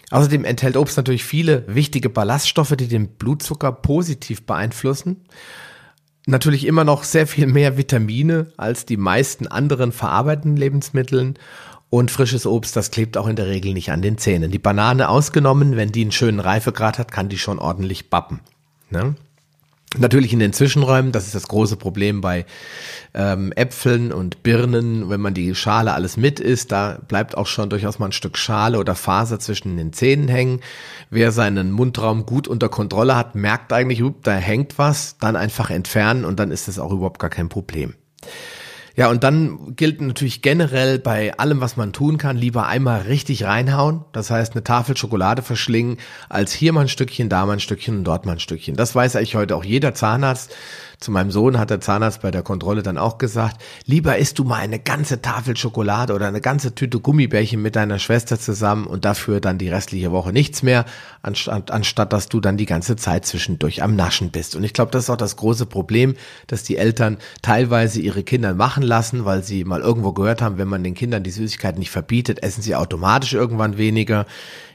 Außerdem 0.09 0.45
enthält 0.45 0.77
Obst 0.77 0.95
natürlich 0.95 1.25
viele 1.25 1.65
wichtige 1.67 2.07
Ballaststoffe, 2.07 2.75
die 2.77 2.87
den 2.87 3.07
Blutzucker 3.07 3.71
positiv 3.71 4.45
beeinflussen. 4.45 5.25
Natürlich 6.25 6.65
immer 6.67 6.83
noch 6.83 7.03
sehr 7.03 7.27
viel 7.27 7.47
mehr 7.47 7.77
Vitamine 7.77 8.53
als 8.55 8.85
die 8.85 8.95
meisten 8.95 9.47
anderen 9.47 9.91
verarbeiteten 9.91 10.55
Lebensmitteln 10.55 11.37
und 11.93 12.09
frisches 12.09 12.47
Obst, 12.47 12.75
das 12.75 12.89
klebt 12.89 13.17
auch 13.17 13.27
in 13.27 13.35
der 13.35 13.45
Regel 13.45 13.71
nicht 13.71 13.91
an 13.91 14.01
den 14.01 14.17
Zähnen. 14.17 14.49
Die 14.49 14.57
Banane 14.57 15.09
ausgenommen, 15.09 15.75
wenn 15.75 15.91
die 15.91 16.01
einen 16.01 16.11
schönen 16.11 16.39
Reifegrad 16.39 16.97
hat, 16.97 17.11
kann 17.11 17.29
die 17.29 17.37
schon 17.37 17.59
ordentlich 17.59 18.09
bappen. 18.09 18.39
Ne? 18.89 19.13
Natürlich 19.99 20.33
in 20.33 20.39
den 20.39 20.53
Zwischenräumen, 20.53 21.11
das 21.11 21.27
ist 21.27 21.35
das 21.35 21.47
große 21.47 21.77
Problem 21.77 22.19
bei 22.19 22.47
ähm, 23.13 23.53
Äpfeln 23.55 24.11
und 24.11 24.41
Birnen, 24.41 25.11
wenn 25.11 25.21
man 25.21 25.35
die 25.35 25.53
Schale 25.53 25.93
alles 25.93 26.17
mit 26.17 26.39
isst, 26.39 26.71
da 26.71 26.97
bleibt 27.07 27.37
auch 27.37 27.45
schon 27.45 27.69
durchaus 27.69 27.99
mal 27.99 28.07
ein 28.07 28.11
Stück 28.11 28.39
Schale 28.39 28.79
oder 28.79 28.95
Faser 28.95 29.37
zwischen 29.37 29.77
den 29.77 29.93
Zähnen 29.93 30.29
hängen. 30.29 30.61
Wer 31.11 31.31
seinen 31.31 31.71
Mundraum 31.71 32.25
gut 32.25 32.47
unter 32.47 32.69
Kontrolle 32.69 33.15
hat, 33.15 33.35
merkt 33.35 33.71
eigentlich, 33.71 34.01
up, 34.01 34.15
da 34.23 34.33
hängt 34.33 34.79
was, 34.79 35.19
dann 35.19 35.35
einfach 35.35 35.69
entfernen 35.69 36.25
und 36.25 36.39
dann 36.39 36.49
ist 36.49 36.67
es 36.67 36.79
auch 36.79 36.91
überhaupt 36.91 37.19
gar 37.19 37.29
kein 37.29 37.49
Problem. 37.49 37.93
Ja, 38.95 39.09
und 39.09 39.23
dann 39.23 39.75
gilt 39.75 40.01
natürlich 40.01 40.43
generell 40.43 40.99
bei 40.99 41.35
allem, 41.37 41.61
was 41.61 41.77
man 41.77 41.93
tun 41.93 42.19
kann, 42.19 42.37
lieber 42.37 42.67
einmal 42.67 43.01
richtig 43.01 43.43
reinhauen. 43.43 44.05
Das 44.11 44.29
heißt, 44.29 44.53
eine 44.53 44.63
Tafel 44.63 44.95
Schokolade 44.95 45.41
verschlingen, 45.41 45.97
als 46.29 46.53
hier 46.53 46.73
mal 46.73 46.81
ein 46.81 46.87
Stückchen, 46.87 47.27
da 47.27 47.45
mal 47.45 47.53
ein 47.53 47.59
Stückchen 47.59 47.97
und 47.97 48.03
dort 48.03 48.27
mal 48.27 48.33
ein 48.33 48.39
Stückchen. 48.39 48.75
Das 48.75 48.93
weiß 48.93 49.15
eigentlich 49.15 49.35
heute 49.35 49.55
auch 49.55 49.63
jeder 49.63 49.95
Zahnarzt. 49.95 50.55
Zu 51.03 51.11
meinem 51.11 51.31
Sohn 51.31 51.59
hat 51.59 51.69
der 51.69 51.81
Zahnarzt 51.81 52.21
bei 52.21 52.31
der 52.31 52.43
Kontrolle 52.43 52.81
dann 52.81 52.97
auch 52.97 53.17
gesagt, 53.17 53.61
lieber 53.85 54.17
isst 54.17 54.39
du 54.39 54.45
mal 54.45 54.61
eine 54.61 54.79
ganze 54.79 55.21
Tafel 55.21 55.57
Schokolade 55.57 56.13
oder 56.13 56.29
eine 56.29 56.39
ganze 56.39 56.75
Tüte 56.75 57.01
Gummibärchen 57.01 57.61
mit 57.61 57.75
deiner 57.75 57.99
Schwester 57.99 58.39
zusammen 58.39 58.87
und 58.87 59.03
dafür 59.03 59.41
dann 59.41 59.57
die 59.57 59.67
restliche 59.67 60.13
Woche 60.13 60.31
nichts 60.31 60.63
mehr, 60.63 60.85
anstatt, 61.21 61.71
anstatt 61.71 62.13
dass 62.13 62.29
du 62.29 62.39
dann 62.39 62.55
die 62.55 62.65
ganze 62.65 62.95
Zeit 62.95 63.25
zwischendurch 63.25 63.83
am 63.83 63.97
Naschen 63.97 64.31
bist. 64.31 64.55
Und 64.55 64.63
ich 64.63 64.71
glaube, 64.71 64.91
das 64.91 65.03
ist 65.03 65.09
auch 65.09 65.17
das 65.17 65.35
große 65.35 65.65
Problem, 65.65 66.15
dass 66.47 66.63
die 66.63 66.77
Eltern 66.77 67.17
teilweise 67.41 67.99
ihre 67.99 68.23
Kinder 68.23 68.53
machen 68.53 68.83
lassen, 68.83 69.25
weil 69.25 69.43
sie 69.43 69.65
mal 69.65 69.81
irgendwo 69.81 70.13
gehört 70.13 70.41
haben, 70.41 70.57
wenn 70.57 70.69
man 70.69 70.85
den 70.85 70.93
Kindern 70.93 71.23
die 71.23 71.31
Süßigkeiten 71.31 71.79
nicht 71.79 71.91
verbietet, 71.91 72.43
essen 72.43 72.61
sie 72.61 72.77
automatisch 72.77 73.33
irgendwann 73.33 73.77
weniger. 73.77 74.25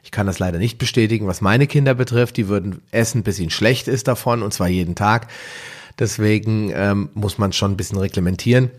Ich 0.04 0.10
kann 0.10 0.26
das 0.26 0.38
leider 0.38 0.58
nicht 0.58 0.76
bestätigen, 0.76 1.26
was 1.26 1.40
meine 1.40 1.66
Kinder 1.66 1.94
betrifft. 1.94 2.36
Die 2.36 2.48
würden 2.48 2.82
essen, 2.90 3.22
bis 3.22 3.38
ihnen 3.38 3.48
schlecht 3.48 3.88
ist 3.88 4.08
davon, 4.08 4.42
und 4.42 4.52
zwar 4.52 4.68
jeden 4.68 4.94
Tag. 4.94 5.28
Deswegen 5.98 6.70
ähm, 6.74 7.08
muss 7.14 7.38
man 7.38 7.52
schon 7.52 7.72
ein 7.72 7.76
bisschen 7.76 7.98
reglementieren. 7.98 8.70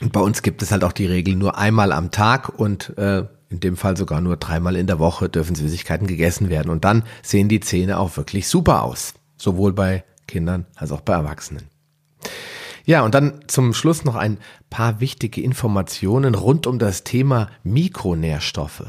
Und 0.00 0.12
bei 0.12 0.20
uns 0.20 0.42
gibt 0.42 0.62
es 0.62 0.72
halt 0.72 0.82
auch 0.82 0.92
die 0.92 1.06
Regel, 1.06 1.36
nur 1.36 1.56
einmal 1.56 1.92
am 1.92 2.10
Tag 2.10 2.58
und 2.58 2.96
äh, 2.98 3.24
in 3.48 3.60
dem 3.60 3.76
Fall 3.76 3.96
sogar 3.96 4.20
nur 4.20 4.36
dreimal 4.36 4.74
in 4.74 4.88
der 4.88 4.98
Woche 4.98 5.28
dürfen 5.28 5.54
Süßigkeiten 5.54 6.08
gegessen 6.08 6.48
werden. 6.48 6.70
Und 6.70 6.84
dann 6.84 7.04
sehen 7.22 7.48
die 7.48 7.60
Zähne 7.60 7.98
auch 7.98 8.16
wirklich 8.16 8.48
super 8.48 8.82
aus. 8.82 9.14
Sowohl 9.36 9.72
bei 9.72 10.02
Kindern 10.26 10.66
als 10.74 10.90
auch 10.90 11.02
bei 11.02 11.12
Erwachsenen. 11.12 11.68
Ja, 12.86 13.02
und 13.02 13.14
dann 13.14 13.40
zum 13.46 13.72
Schluss 13.72 14.04
noch 14.04 14.14
ein 14.14 14.38
paar 14.68 15.00
wichtige 15.00 15.40
Informationen 15.40 16.34
rund 16.34 16.66
um 16.66 16.78
das 16.78 17.02
Thema 17.02 17.48
Mikronährstoffe. 17.62 18.84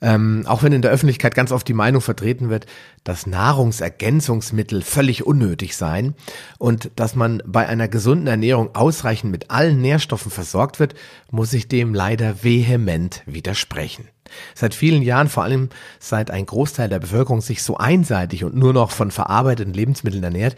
Ähm, 0.00 0.44
auch 0.46 0.62
wenn 0.62 0.72
in 0.72 0.82
der 0.82 0.90
Öffentlichkeit 0.90 1.34
ganz 1.34 1.50
oft 1.50 1.66
die 1.66 1.74
Meinung 1.74 2.02
vertreten 2.02 2.50
wird, 2.50 2.66
dass 3.02 3.26
Nahrungsergänzungsmittel 3.26 4.82
völlig 4.82 5.26
unnötig 5.26 5.76
seien 5.76 6.14
und 6.58 6.90
dass 6.96 7.14
man 7.14 7.42
bei 7.46 7.66
einer 7.66 7.88
gesunden 7.88 8.26
Ernährung 8.26 8.74
ausreichend 8.74 9.32
mit 9.32 9.50
allen 9.50 9.80
Nährstoffen 9.80 10.30
versorgt 10.30 10.78
wird, 10.78 10.94
muss 11.30 11.52
ich 11.52 11.68
dem 11.68 11.94
leider 11.94 12.44
vehement 12.44 13.22
widersprechen. 13.26 14.08
Seit 14.54 14.74
vielen 14.74 15.02
Jahren, 15.02 15.28
vor 15.28 15.44
allem 15.44 15.70
seit 15.98 16.30
ein 16.30 16.46
Großteil 16.46 16.88
der 16.88 16.98
Bevölkerung 16.98 17.40
sich 17.40 17.62
so 17.62 17.76
einseitig 17.76 18.44
und 18.44 18.56
nur 18.56 18.72
noch 18.72 18.90
von 18.90 19.10
verarbeiteten 19.10 19.72
Lebensmitteln 19.72 20.24
ernährt, 20.24 20.56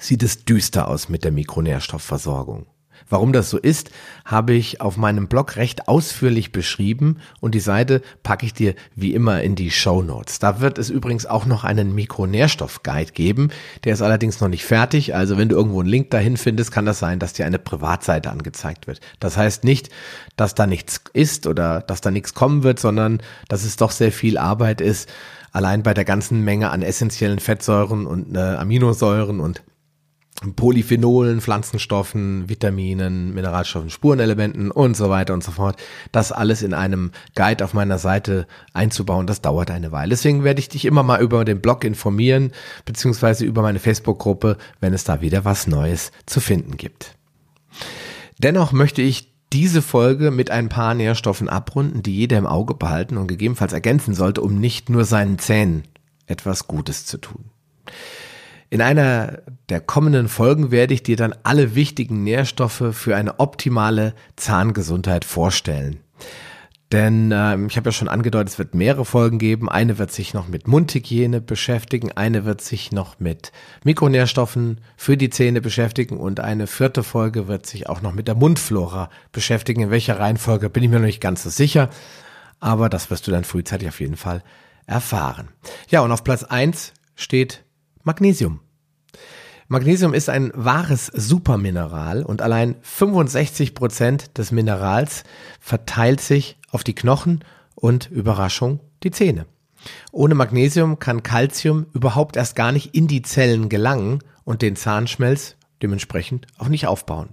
sieht 0.00 0.22
es 0.22 0.44
düster 0.44 0.88
aus 0.88 1.08
mit 1.08 1.22
der 1.22 1.32
Mikronährstoffversorgung. 1.32 2.66
Warum 3.08 3.32
das 3.32 3.50
so 3.50 3.58
ist, 3.58 3.90
habe 4.24 4.52
ich 4.52 4.80
auf 4.80 4.96
meinem 4.96 5.26
Blog 5.26 5.56
recht 5.56 5.88
ausführlich 5.88 6.52
beschrieben 6.52 7.16
und 7.40 7.54
die 7.54 7.60
Seite 7.60 8.02
packe 8.22 8.46
ich 8.46 8.54
dir 8.54 8.74
wie 8.94 9.14
immer 9.14 9.42
in 9.42 9.56
die 9.56 9.70
Show 9.70 10.02
Notes. 10.02 10.38
Da 10.38 10.60
wird 10.60 10.78
es 10.78 10.90
übrigens 10.90 11.26
auch 11.26 11.44
noch 11.44 11.64
einen 11.64 11.94
Mikronährstoff-Guide 11.94 13.12
geben. 13.12 13.50
Der 13.82 13.94
ist 13.94 14.02
allerdings 14.02 14.40
noch 14.40 14.48
nicht 14.48 14.64
fertig. 14.64 15.14
Also 15.14 15.38
wenn 15.38 15.48
du 15.48 15.56
irgendwo 15.56 15.80
einen 15.80 15.88
Link 15.88 16.10
dahin 16.10 16.36
findest, 16.36 16.70
kann 16.70 16.86
das 16.86 17.00
sein, 17.00 17.18
dass 17.18 17.32
dir 17.32 17.46
eine 17.46 17.58
Privatseite 17.58 18.30
angezeigt 18.30 18.86
wird. 18.86 19.00
Das 19.18 19.36
heißt 19.36 19.64
nicht, 19.64 19.90
dass 20.36 20.54
da 20.54 20.66
nichts 20.68 21.02
ist 21.12 21.48
oder 21.48 21.80
dass 21.80 22.00
da 22.00 22.10
nichts 22.10 22.34
kommen 22.34 22.62
wird, 22.62 22.78
sondern 22.78 23.20
dass 23.48 23.64
es 23.64 23.76
doch 23.76 23.90
sehr 23.90 24.12
viel 24.12 24.38
Arbeit 24.38 24.80
ist, 24.80 25.08
allein 25.52 25.82
bei 25.82 25.94
der 25.94 26.04
ganzen 26.04 26.44
Menge 26.44 26.70
an 26.70 26.82
essentiellen 26.82 27.40
Fettsäuren 27.40 28.06
und 28.06 28.36
äh, 28.36 28.38
Aminosäuren 28.38 29.40
und 29.40 29.62
Polyphenolen, 30.56 31.42
Pflanzenstoffen, 31.42 32.48
Vitaminen, 32.48 33.34
Mineralstoffen, 33.34 33.90
Spurenelementen 33.90 34.70
und 34.70 34.96
so 34.96 35.10
weiter 35.10 35.34
und 35.34 35.44
so 35.44 35.52
fort. 35.52 35.76
Das 36.12 36.32
alles 36.32 36.62
in 36.62 36.72
einem 36.72 37.10
Guide 37.34 37.62
auf 37.62 37.74
meiner 37.74 37.98
Seite 37.98 38.46
einzubauen, 38.72 39.26
das 39.26 39.42
dauert 39.42 39.70
eine 39.70 39.92
Weile. 39.92 40.10
Deswegen 40.10 40.42
werde 40.42 40.60
ich 40.60 40.70
dich 40.70 40.86
immer 40.86 41.02
mal 41.02 41.20
über 41.20 41.44
den 41.44 41.60
Blog 41.60 41.84
informieren, 41.84 42.52
beziehungsweise 42.86 43.44
über 43.44 43.60
meine 43.60 43.80
Facebook-Gruppe, 43.80 44.56
wenn 44.80 44.94
es 44.94 45.04
da 45.04 45.20
wieder 45.20 45.44
was 45.44 45.66
Neues 45.66 46.10
zu 46.24 46.40
finden 46.40 46.78
gibt. 46.78 47.16
Dennoch 48.38 48.72
möchte 48.72 49.02
ich 49.02 49.34
diese 49.52 49.82
Folge 49.82 50.30
mit 50.30 50.50
ein 50.50 50.70
paar 50.70 50.94
Nährstoffen 50.94 51.50
abrunden, 51.50 52.02
die 52.02 52.16
jeder 52.16 52.38
im 52.38 52.46
Auge 52.46 52.74
behalten 52.74 53.18
und 53.18 53.26
gegebenenfalls 53.26 53.74
ergänzen 53.74 54.14
sollte, 54.14 54.40
um 54.40 54.58
nicht 54.58 54.88
nur 54.88 55.04
seinen 55.04 55.38
Zähnen 55.38 55.82
etwas 56.26 56.66
Gutes 56.66 57.04
zu 57.04 57.18
tun. 57.18 57.46
In 58.72 58.80
einer 58.80 59.42
der 59.68 59.80
kommenden 59.80 60.28
Folgen 60.28 60.70
werde 60.70 60.94
ich 60.94 61.02
dir 61.02 61.16
dann 61.16 61.34
alle 61.42 61.74
wichtigen 61.74 62.22
Nährstoffe 62.22 62.84
für 62.92 63.16
eine 63.16 63.40
optimale 63.40 64.14
Zahngesundheit 64.36 65.24
vorstellen. 65.24 65.98
Denn 66.92 67.32
äh, 67.32 67.56
ich 67.66 67.76
habe 67.76 67.88
ja 67.88 67.92
schon 67.92 68.08
angedeutet, 68.08 68.50
es 68.50 68.58
wird 68.58 68.74
mehrere 68.74 69.04
Folgen 69.04 69.38
geben. 69.38 69.68
Eine 69.68 69.98
wird 69.98 70.12
sich 70.12 70.34
noch 70.34 70.48
mit 70.48 70.68
Mundhygiene 70.68 71.40
beschäftigen, 71.40 72.12
eine 72.12 72.44
wird 72.44 72.60
sich 72.60 72.90
noch 72.92 73.18
mit 73.18 73.50
Mikronährstoffen 73.84 74.80
für 74.96 75.16
die 75.16 75.30
Zähne 75.30 75.60
beschäftigen 75.60 76.16
und 76.16 76.38
eine 76.38 76.68
vierte 76.68 77.02
Folge 77.02 77.48
wird 77.48 77.66
sich 77.66 77.88
auch 77.88 78.02
noch 78.02 78.12
mit 78.12 78.28
der 78.28 78.34
Mundflora 78.36 79.10
beschäftigen. 79.32 79.82
In 79.82 79.90
welcher 79.90 80.18
Reihenfolge 80.18 80.70
bin 80.70 80.84
ich 80.84 80.90
mir 80.90 80.98
noch 80.98 81.06
nicht 81.06 81.20
ganz 81.20 81.42
so 81.42 81.50
sicher, 81.50 81.90
aber 82.60 82.88
das 82.88 83.10
wirst 83.10 83.26
du 83.26 83.32
dann 83.32 83.44
frühzeitig 83.44 83.88
auf 83.88 84.00
jeden 84.00 84.16
Fall 84.16 84.42
erfahren. 84.86 85.48
Ja, 85.88 86.00
und 86.00 86.10
auf 86.10 86.24
Platz 86.24 86.42
eins 86.44 86.92
steht 87.14 87.64
Magnesium. 88.02 88.60
Magnesium 89.68 90.14
ist 90.14 90.28
ein 90.28 90.50
wahres 90.54 91.06
Supermineral 91.06 92.22
und 92.22 92.42
allein 92.42 92.76
65 92.80 93.74
Prozent 93.74 94.38
des 94.38 94.52
Minerals 94.52 95.22
verteilt 95.60 96.20
sich 96.20 96.58
auf 96.70 96.82
die 96.82 96.94
Knochen 96.94 97.44
und 97.74 98.10
Überraschung 98.10 98.80
die 99.02 99.10
Zähne. 99.10 99.46
Ohne 100.12 100.34
Magnesium 100.34 100.98
kann 100.98 101.22
Calcium 101.22 101.86
überhaupt 101.92 102.36
erst 102.36 102.56
gar 102.56 102.72
nicht 102.72 102.94
in 102.94 103.06
die 103.06 103.22
Zellen 103.22 103.68
gelangen 103.68 104.20
und 104.44 104.62
den 104.62 104.76
Zahnschmelz 104.76 105.56
dementsprechend 105.82 106.46
auch 106.58 106.68
nicht 106.68 106.86
aufbauen. 106.86 107.30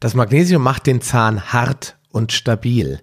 Das 0.00 0.14
Magnesium 0.14 0.62
macht 0.62 0.86
den 0.86 1.00
Zahn 1.00 1.52
hart 1.52 1.96
und 2.10 2.32
stabil 2.32 3.00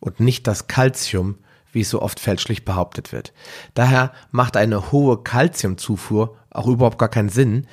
und 0.00 0.20
nicht 0.20 0.46
das 0.46 0.66
Calcium, 0.66 1.38
wie 1.72 1.80
es 1.80 1.90
so 1.90 2.02
oft 2.02 2.20
fälschlich 2.20 2.64
behauptet 2.64 3.12
wird. 3.12 3.32
Daher 3.74 4.12
macht 4.30 4.56
eine 4.56 4.90
hohe 4.92 5.22
Calciumzufuhr 5.22 6.36
auch 6.50 6.66
überhaupt 6.66 6.98
gar 6.98 7.08
keinen 7.08 7.28
Sinn, 7.28 7.66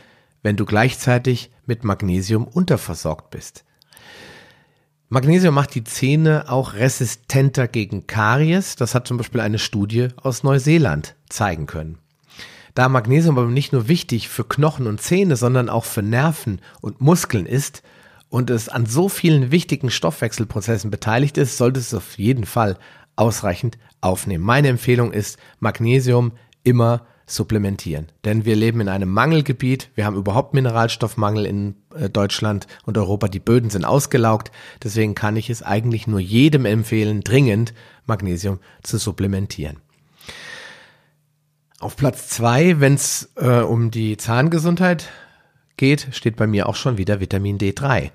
wenn 0.44 0.58
du 0.58 0.66
gleichzeitig 0.66 1.52
mit 1.66 1.84
Magnesium 1.84 2.46
unterversorgt 2.46 3.32
bist. 3.32 3.64
Magnesium 5.10 5.54
macht 5.54 5.76
die 5.76 5.84
Zähne 5.84 6.46
auch 6.50 6.74
resistenter 6.74 7.68
gegen 7.68 8.08
Karies. 8.08 8.76
Das 8.76 8.96
hat 8.96 9.08
zum 9.08 9.18
Beispiel 9.18 9.42
eine 9.42 9.60
Studie 9.60 10.10
aus 10.18 10.44
Neuseeland 10.44 11.16
zeigen 11.30 11.68
können. 11.68 12.00
Da 12.74 12.90
Magnesium 12.90 13.38
aber 13.38 13.48
nicht 13.48 13.72
nur 13.72 13.88
wichtig 13.88 14.28
für 14.28 14.44
Knochen 14.44 14.88
und 14.88 15.02
Zähne, 15.02 15.38
sondern 15.38 15.70
auch 15.70 15.86
für 15.86 16.02
Nerven 16.02 16.60
und 16.82 17.00
Muskeln 17.00 17.46
ist 17.46 17.84
und 18.30 18.50
es 18.50 18.68
an 18.68 18.86
so 18.86 19.08
vielen 19.08 19.52
wichtigen 19.52 19.90
Stoffwechselprozessen 19.90 20.92
beteiligt 20.92 21.38
ist, 21.38 21.58
sollte 21.58 21.80
es 21.80 21.94
auf 21.94 22.18
jeden 22.18 22.46
Fall 22.46 22.78
ausreichend 23.16 23.78
aufnehmen. 24.02 24.44
Meine 24.44 24.68
Empfehlung 24.68 25.12
ist 25.12 25.38
Magnesium 25.60 26.34
immer 26.64 27.06
supplementieren. 27.28 28.08
Denn 28.24 28.46
wir 28.46 28.56
leben 28.56 28.82
in 28.82 28.90
einem 28.90 29.10
Mangelgebiet. 29.10 29.90
Wir 29.96 30.06
haben 30.06 30.16
überhaupt 30.16 30.54
Mineralstoffmangel 30.54 31.46
in 31.46 31.76
äh, 31.96 32.10
Deutschland 32.10 32.68
und 32.86 32.98
Europa. 32.98 33.28
Die 33.28 33.40
Böden 33.40 33.70
sind 33.70 33.86
ausgelaugt. 33.86 34.52
Deswegen 34.84 35.16
kann 35.16 35.36
ich 35.36 35.50
es 35.50 35.64
eigentlich 35.64 36.08
nur 36.08 36.20
jedem 36.20 36.66
empfehlen, 36.66 37.22
dringend 37.22 37.74
Magnesium 38.06 38.60
zu 38.84 38.98
supplementieren. 38.98 39.78
Auf 41.80 41.96
Platz 41.96 42.30
zwei, 42.30 42.80
wenn 42.80 42.94
es 42.94 43.32
äh, 43.36 43.60
um 43.60 43.92
die 43.92 44.18
Zahngesundheit 44.18 45.10
geht, 45.78 46.08
steht 46.12 46.36
bei 46.36 46.48
mir 46.48 46.70
auch 46.70 46.76
schon 46.76 46.98
wieder 46.98 47.20
Vitamin 47.20 47.58
D3. 47.58 48.12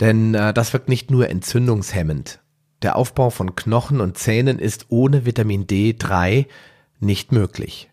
Denn 0.00 0.34
äh, 0.34 0.52
das 0.52 0.72
wirkt 0.72 0.88
nicht 0.88 1.10
nur 1.10 1.28
entzündungshemmend. 1.28 2.40
Der 2.82 2.96
Aufbau 2.96 3.30
von 3.30 3.56
Knochen 3.56 4.00
und 4.00 4.18
Zähnen 4.18 4.58
ist 4.58 4.86
ohne 4.88 5.24
Vitamin 5.24 5.66
D3 5.66 6.46
nicht 7.00 7.32
möglich. 7.32 7.90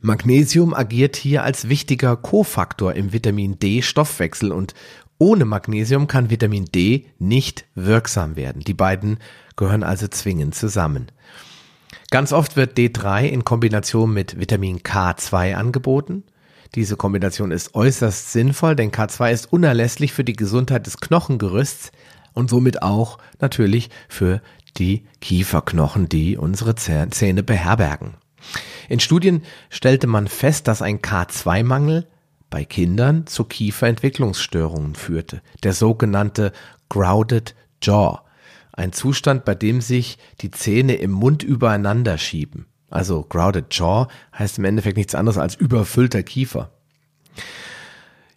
Magnesium 0.00 0.74
agiert 0.74 1.16
hier 1.16 1.42
als 1.42 1.68
wichtiger 1.68 2.16
Kofaktor 2.16 2.94
im 2.94 3.12
Vitamin 3.12 3.58
D-Stoffwechsel 3.58 4.52
und 4.52 4.74
ohne 5.18 5.46
Magnesium 5.46 6.06
kann 6.06 6.28
Vitamin 6.28 6.66
D 6.66 7.06
nicht 7.18 7.64
wirksam 7.74 8.36
werden. 8.36 8.62
Die 8.62 8.74
beiden 8.74 9.18
gehören 9.56 9.82
also 9.82 10.06
zwingend 10.08 10.54
zusammen. 10.54 11.06
Ganz 12.10 12.32
oft 12.32 12.56
wird 12.56 12.76
D3 12.76 13.24
in 13.24 13.44
Kombination 13.44 14.12
mit 14.12 14.38
Vitamin 14.38 14.80
K2 14.80 15.54
angeboten. 15.54 16.24
Diese 16.74 16.96
Kombination 16.96 17.50
ist 17.50 17.74
äußerst 17.74 18.32
sinnvoll, 18.32 18.76
denn 18.76 18.92
K2 18.92 19.32
ist 19.32 19.52
unerlässlich 19.52 20.12
für 20.12 20.24
die 20.24 20.36
Gesundheit 20.36 20.86
des 20.86 20.98
Knochengerüsts 20.98 21.90
und 22.36 22.50
somit 22.50 22.82
auch 22.82 23.18
natürlich 23.40 23.90
für 24.08 24.42
die 24.76 25.06
Kieferknochen, 25.20 26.08
die 26.08 26.36
unsere 26.36 26.74
Zähne 26.76 27.42
beherbergen. 27.42 28.14
In 28.88 29.00
Studien 29.00 29.42
stellte 29.70 30.06
man 30.06 30.28
fest, 30.28 30.68
dass 30.68 30.82
ein 30.82 31.00
K2-Mangel 31.00 32.06
bei 32.50 32.64
Kindern 32.64 33.26
zu 33.26 33.44
Kieferentwicklungsstörungen 33.44 34.94
führte, 34.94 35.42
der 35.64 35.72
sogenannte 35.72 36.52
Crowded 36.88 37.54
Jaw, 37.82 38.20
ein 38.72 38.92
Zustand, 38.92 39.44
bei 39.44 39.54
dem 39.54 39.80
sich 39.80 40.18
die 40.42 40.50
Zähne 40.50 40.96
im 40.96 41.10
Mund 41.10 41.42
übereinander 41.42 42.18
schieben. 42.18 42.66
Also 42.90 43.22
Crowded 43.22 43.66
Jaw 43.70 44.06
heißt 44.38 44.58
im 44.58 44.64
Endeffekt 44.66 44.98
nichts 44.98 45.14
anderes 45.14 45.38
als 45.38 45.54
überfüllter 45.54 46.22
Kiefer. 46.22 46.70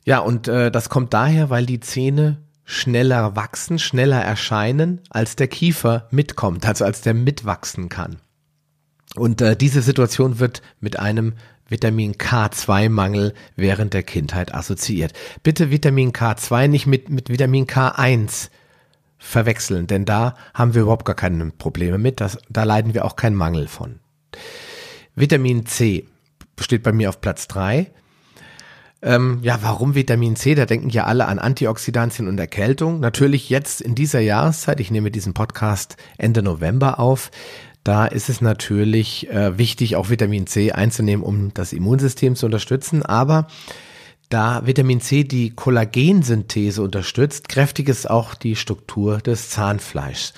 Ja, 0.05 0.19
und 0.19 0.47
äh, 0.47 0.71
das 0.71 0.89
kommt 0.89 1.13
daher, 1.13 1.49
weil 1.49 1.65
die 1.65 1.81
Zähne 1.81 2.38
schneller 2.69 3.36
wachsen, 3.36 3.79
schneller 3.79 4.21
erscheinen, 4.21 5.01
als 5.10 5.36
der 5.36 5.47
Kiefer 5.47 6.08
mitkommt, 6.12 6.67
also 6.67 6.86
als 6.86 7.01
der 7.01 7.15
mitwachsen 7.15 7.89
kann. 7.89 8.17
Und 9.15 9.41
äh, 9.41 9.55
diese 9.55 9.82
Situation 9.82 10.38
wird 10.38 10.62
mit 10.79 10.99
einem 10.99 11.34
Vitamin 11.67 12.13
K2-Mangel 12.13 13.34
während 13.55 13.95
der 13.95 14.03
Kindheit 14.03 14.53
assoziiert. 14.53 15.13
Bitte 15.41 15.71
Vitamin 15.71 16.13
K2 16.13 16.67
nicht 16.67 16.86
mit, 16.86 17.10
mit 17.10 17.29
Vitamin 17.29 17.65
K1 17.65 18.49
verwechseln, 19.17 19.88
denn 19.88 20.05
da 20.05 20.36
haben 20.53 20.75
wir 20.75 20.84
überhaupt 20.84 21.05
gar 21.05 21.15
keine 21.15 21.49
Probleme 21.49 21.97
mit. 21.97 22.21
Das, 22.21 22.38
da 22.49 22.65
leiden 22.65 22.93
wir 22.93 23.03
auch 23.03 23.15
keinen 23.15 23.36
Mangel 23.36 23.67
von. 23.67 23.99
Vitamin 25.15 25.65
C 25.65 26.05
steht 26.60 26.84
bei 26.84 26.91
mir 26.91 27.10
auf 27.10 27.19
Platz 27.19 27.47
3. 27.47 27.91
Ähm, 29.01 29.39
ja, 29.41 29.59
warum 29.62 29.95
Vitamin 29.95 30.35
C? 30.35 30.55
Da 30.55 30.65
denken 30.65 30.89
ja 30.89 31.05
alle 31.05 31.27
an 31.27 31.39
Antioxidantien 31.39 32.27
und 32.27 32.38
Erkältung. 32.38 32.99
Natürlich 32.99 33.49
jetzt 33.49 33.81
in 33.81 33.95
dieser 33.95 34.19
Jahreszeit, 34.19 34.79
ich 34.79 34.91
nehme 34.91 35.09
diesen 35.09 35.33
Podcast 35.33 35.95
Ende 36.17 36.43
November 36.43 36.99
auf, 36.99 37.31
da 37.83 38.05
ist 38.05 38.29
es 38.29 38.41
natürlich 38.41 39.29
äh, 39.29 39.57
wichtig, 39.57 39.95
auch 39.95 40.09
Vitamin 40.09 40.47
C 40.47 40.73
einzunehmen, 40.73 41.23
um 41.23 41.53
das 41.53 41.71
Immunsystem 41.71 42.35
zu 42.35 42.45
unterstützen. 42.45 43.03
Aber 43.03 43.47
da 44.27 44.67
Vitamin 44.67 44.99
C 44.99 45.23
die 45.23 45.51
Kollagensynthese 45.51 46.83
unterstützt, 46.83 47.47
kräftigt 47.49 47.89
es 47.89 48.05
auch 48.05 48.35
die 48.35 48.55
Struktur 48.55 49.19
des 49.19 49.49
Zahnfleischs. 49.49 50.33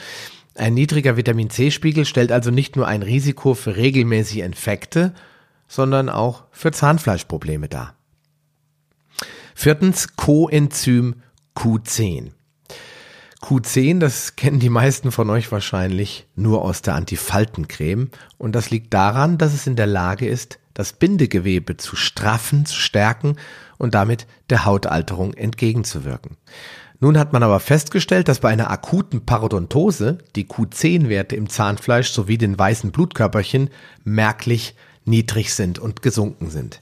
Ein 0.53 0.75
niedriger 0.75 1.17
Vitamin 1.17 1.49
C-Spiegel 1.49 2.05
stellt 2.05 2.31
also 2.31 2.51
nicht 2.51 2.75
nur 2.75 2.87
ein 2.87 3.03
Risiko 3.03 3.53
für 3.53 3.75
regelmäßige 3.75 4.43
Infekte, 4.43 5.13
sondern 5.67 6.09
auch 6.09 6.43
für 6.51 6.71
Zahnfleischprobleme 6.71 7.67
dar. 7.67 7.95
Viertens 9.55 10.15
Coenzym 10.15 11.15
Q10. 11.55 12.31
Q10, 13.41 13.99
das 13.99 14.35
kennen 14.35 14.59
die 14.59 14.69
meisten 14.69 15.11
von 15.11 15.29
euch 15.29 15.51
wahrscheinlich 15.51 16.27
nur 16.35 16.63
aus 16.63 16.81
der 16.81 16.95
Antifaltencreme 16.95 18.09
und 18.37 18.53
das 18.53 18.69
liegt 18.69 18.93
daran, 18.93 19.37
dass 19.37 19.53
es 19.53 19.65
in 19.65 19.75
der 19.75 19.87
Lage 19.87 20.27
ist, 20.27 20.59
das 20.73 20.93
Bindegewebe 20.93 21.77
zu 21.77 21.95
straffen, 21.95 22.65
zu 22.65 22.75
stärken 22.75 23.35
und 23.77 23.95
damit 23.95 24.27
der 24.49 24.65
Hautalterung 24.65 25.33
entgegenzuwirken. 25.33 26.37
Nun 26.99 27.17
hat 27.17 27.33
man 27.33 27.41
aber 27.41 27.59
festgestellt, 27.59 28.27
dass 28.27 28.39
bei 28.39 28.49
einer 28.49 28.69
akuten 28.69 29.25
Parodontose 29.25 30.19
die 30.35 30.45
Q10-Werte 30.45 31.35
im 31.35 31.49
Zahnfleisch 31.49 32.11
sowie 32.11 32.37
den 32.37 32.57
weißen 32.57 32.91
Blutkörperchen 32.91 33.71
merklich 34.03 34.75
niedrig 35.03 35.55
sind 35.55 35.79
und 35.79 36.03
gesunken 36.03 36.51
sind. 36.51 36.79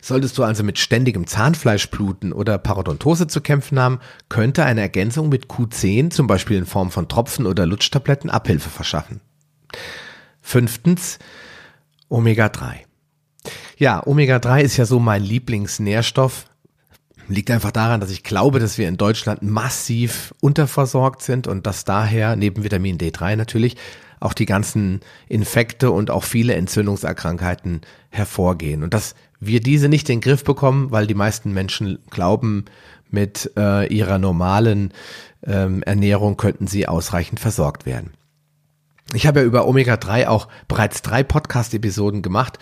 Solltest 0.00 0.38
du 0.38 0.44
also 0.44 0.62
mit 0.62 0.78
ständigem 0.78 1.26
Zahnfleischbluten 1.26 2.32
oder 2.32 2.58
Parodontose 2.58 3.26
zu 3.26 3.40
kämpfen 3.40 3.78
haben, 3.78 4.00
könnte 4.28 4.64
eine 4.64 4.80
Ergänzung 4.80 5.28
mit 5.28 5.46
Q10, 5.46 6.10
zum 6.10 6.26
Beispiel 6.26 6.56
in 6.56 6.66
Form 6.66 6.90
von 6.90 7.08
Tropfen 7.08 7.46
oder 7.46 7.66
Lutschtabletten, 7.66 8.30
Abhilfe 8.30 8.70
verschaffen. 8.70 9.20
Fünftens, 10.40 11.18
Omega-3. 12.08 12.84
Ja, 13.76 14.04
Omega-3 14.04 14.62
ist 14.62 14.76
ja 14.76 14.86
so 14.86 14.98
mein 14.98 15.22
Lieblingsnährstoff, 15.22 16.46
Liegt 17.30 17.50
einfach 17.50 17.72
daran, 17.72 18.00
dass 18.00 18.10
ich 18.10 18.22
glaube, 18.22 18.58
dass 18.58 18.78
wir 18.78 18.88
in 18.88 18.96
Deutschland 18.96 19.42
massiv 19.42 20.34
unterversorgt 20.40 21.20
sind 21.20 21.46
und 21.46 21.66
dass 21.66 21.84
daher 21.84 22.36
neben 22.36 22.64
Vitamin 22.64 22.96
D3 22.96 23.36
natürlich 23.36 23.76
auch 24.18 24.32
die 24.32 24.46
ganzen 24.46 25.00
Infekte 25.28 25.90
und 25.90 26.10
auch 26.10 26.24
viele 26.24 26.54
Entzündungserkrankheiten 26.54 27.82
hervorgehen 28.08 28.82
und 28.82 28.94
dass 28.94 29.14
wir 29.40 29.60
diese 29.60 29.88
nicht 29.88 30.08
in 30.08 30.16
den 30.16 30.20
Griff 30.22 30.44
bekommen, 30.44 30.90
weil 30.90 31.06
die 31.06 31.14
meisten 31.14 31.52
Menschen 31.52 31.98
glauben, 32.10 32.64
mit 33.10 33.50
äh, 33.56 33.86
ihrer 33.92 34.18
normalen 34.18 34.92
ähm, 35.46 35.82
Ernährung 35.82 36.36
könnten 36.36 36.66
sie 36.66 36.86
ausreichend 36.88 37.40
versorgt 37.40 37.86
werden. 37.86 38.12
Ich 39.14 39.26
habe 39.26 39.40
ja 39.40 39.46
über 39.46 39.66
Omega-3 39.66 40.26
auch 40.26 40.48
bereits 40.66 41.00
drei 41.00 41.22
Podcast-Episoden 41.22 42.20
gemacht 42.20 42.58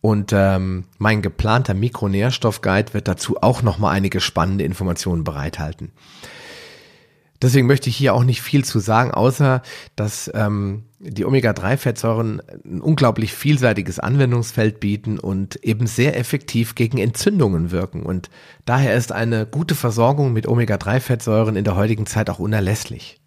und 0.00 0.32
ähm, 0.32 0.84
mein 0.98 1.22
geplanter 1.22 1.74
Mikronährstoffguide 1.74 2.94
wird 2.94 3.08
dazu 3.08 3.36
auch 3.40 3.62
nochmal 3.62 3.94
einige 3.94 4.20
spannende 4.20 4.64
Informationen 4.64 5.22
bereithalten. 5.22 5.92
Deswegen 7.42 7.66
möchte 7.66 7.88
ich 7.88 7.96
hier 7.96 8.14
auch 8.14 8.24
nicht 8.24 8.42
viel 8.42 8.64
zu 8.64 8.78
sagen, 8.78 9.10
außer 9.10 9.62
dass 9.94 10.30
ähm, 10.34 10.84
die 10.98 11.24
Omega-3-Fettsäuren 11.24 12.42
ein 12.64 12.80
unglaublich 12.80 13.32
vielseitiges 13.34 13.98
Anwendungsfeld 13.98 14.80
bieten 14.80 15.18
und 15.18 15.56
eben 15.56 15.86
sehr 15.86 16.18
effektiv 16.18 16.74
gegen 16.74 16.98
Entzündungen 16.98 17.70
wirken. 17.70 18.02
Und 18.02 18.30
daher 18.64 18.94
ist 18.94 19.12
eine 19.12 19.46
gute 19.46 19.74
Versorgung 19.74 20.32
mit 20.32 20.46
Omega-3-Fettsäuren 20.46 21.56
in 21.56 21.64
der 21.64 21.76
heutigen 21.76 22.06
Zeit 22.06 22.30
auch 22.30 22.38
unerlässlich. 22.38 23.20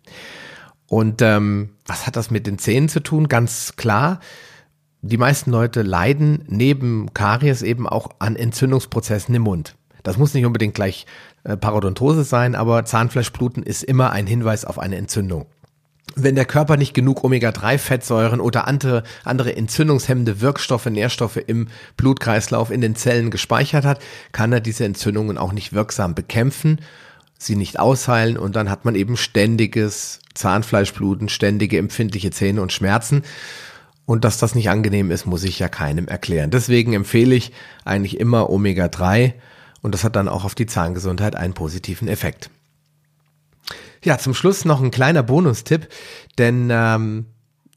Und 0.87 1.21
ähm, 1.21 1.75
was 1.85 2.07
hat 2.07 2.15
das 2.15 2.31
mit 2.31 2.47
den 2.47 2.57
Zähnen 2.57 2.89
zu 2.89 2.99
tun? 2.99 3.27
Ganz 3.27 3.75
klar, 3.75 4.19
die 5.01 5.17
meisten 5.17 5.51
Leute 5.51 5.83
leiden 5.83 6.43
neben 6.47 7.13
Karies 7.13 7.61
eben 7.61 7.87
auch 7.87 8.09
an 8.19 8.35
Entzündungsprozessen 8.35 9.33
im 9.35 9.43
Mund. 9.43 9.75
Das 10.03 10.17
muss 10.17 10.33
nicht 10.33 10.45
unbedingt 10.45 10.75
gleich 10.75 11.05
äh, 11.43 11.57
Parodontose 11.57 12.23
sein, 12.23 12.55
aber 12.55 12.85
Zahnfleischbluten 12.85 13.63
ist 13.63 13.83
immer 13.83 14.11
ein 14.11 14.27
Hinweis 14.27 14.65
auf 14.65 14.79
eine 14.79 14.97
Entzündung. 14.97 15.45
Wenn 16.15 16.35
der 16.35 16.45
Körper 16.45 16.75
nicht 16.75 16.93
genug 16.93 17.23
Omega-3-Fettsäuren 17.23 18.39
oder 18.39 18.67
andere, 18.67 19.03
andere 19.23 19.55
entzündungshemmende 19.55 20.41
Wirkstoffe, 20.41 20.87
Nährstoffe 20.87 21.37
im 21.37 21.67
Blutkreislauf 21.97 22.71
in 22.71 22.81
den 22.81 22.95
Zellen 22.95 23.31
gespeichert 23.31 23.85
hat, 23.85 24.01
kann 24.31 24.51
er 24.51 24.59
diese 24.59 24.85
Entzündungen 24.85 25.37
auch 25.37 25.53
nicht 25.53 25.71
wirksam 25.71 26.15
bekämpfen, 26.15 26.81
sie 27.37 27.55
nicht 27.55 27.79
ausheilen 27.79 28.37
und 28.37 28.55
dann 28.55 28.69
hat 28.69 28.85
man 28.85 28.95
eben 28.95 29.17
ständiges 29.17 30.19
Zahnfleischbluten, 30.33 31.29
ständige 31.29 31.77
empfindliche 31.77 32.31
Zähne 32.31 32.61
und 32.61 32.73
Schmerzen. 32.73 33.23
Und 34.05 34.25
dass 34.25 34.39
das 34.39 34.55
nicht 34.55 34.71
angenehm 34.71 35.11
ist, 35.11 35.27
muss 35.27 35.43
ich 35.43 35.59
ja 35.59 35.69
keinem 35.69 36.07
erklären. 36.07 36.49
Deswegen 36.49 36.93
empfehle 36.93 37.35
ich 37.35 37.51
eigentlich 37.85 38.19
immer 38.19 38.49
Omega-3 38.49 39.33
und 39.81 39.93
das 39.93 40.03
hat 40.03 40.15
dann 40.15 40.27
auch 40.27 40.45
auf 40.45 40.55
die 40.55 40.65
Zahngesundheit 40.65 41.35
einen 41.35 41.53
positiven 41.53 42.07
Effekt. 42.07 42.49
Ja, 44.03 44.17
zum 44.17 44.33
Schluss 44.33 44.65
noch 44.65 44.81
ein 44.81 44.91
kleiner 44.91 45.23
Bonustipp, 45.23 45.89
denn 46.37 46.69
ähm, 46.71 47.25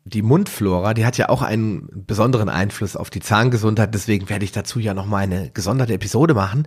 die 0.04 0.22
Mundflora, 0.22 0.94
die 0.94 1.04
hat 1.04 1.16
ja 1.18 1.28
auch 1.28 1.42
einen 1.42 1.88
besonderen 2.06 2.48
Einfluss 2.48 2.96
auf 2.96 3.10
die 3.10 3.20
Zahngesundheit. 3.20 3.94
Deswegen 3.94 4.28
werde 4.28 4.44
ich 4.44 4.52
dazu 4.52 4.80
ja 4.80 4.94
nochmal 4.94 5.24
eine 5.24 5.50
gesonderte 5.50 5.94
Episode 5.94 6.34
machen. 6.34 6.66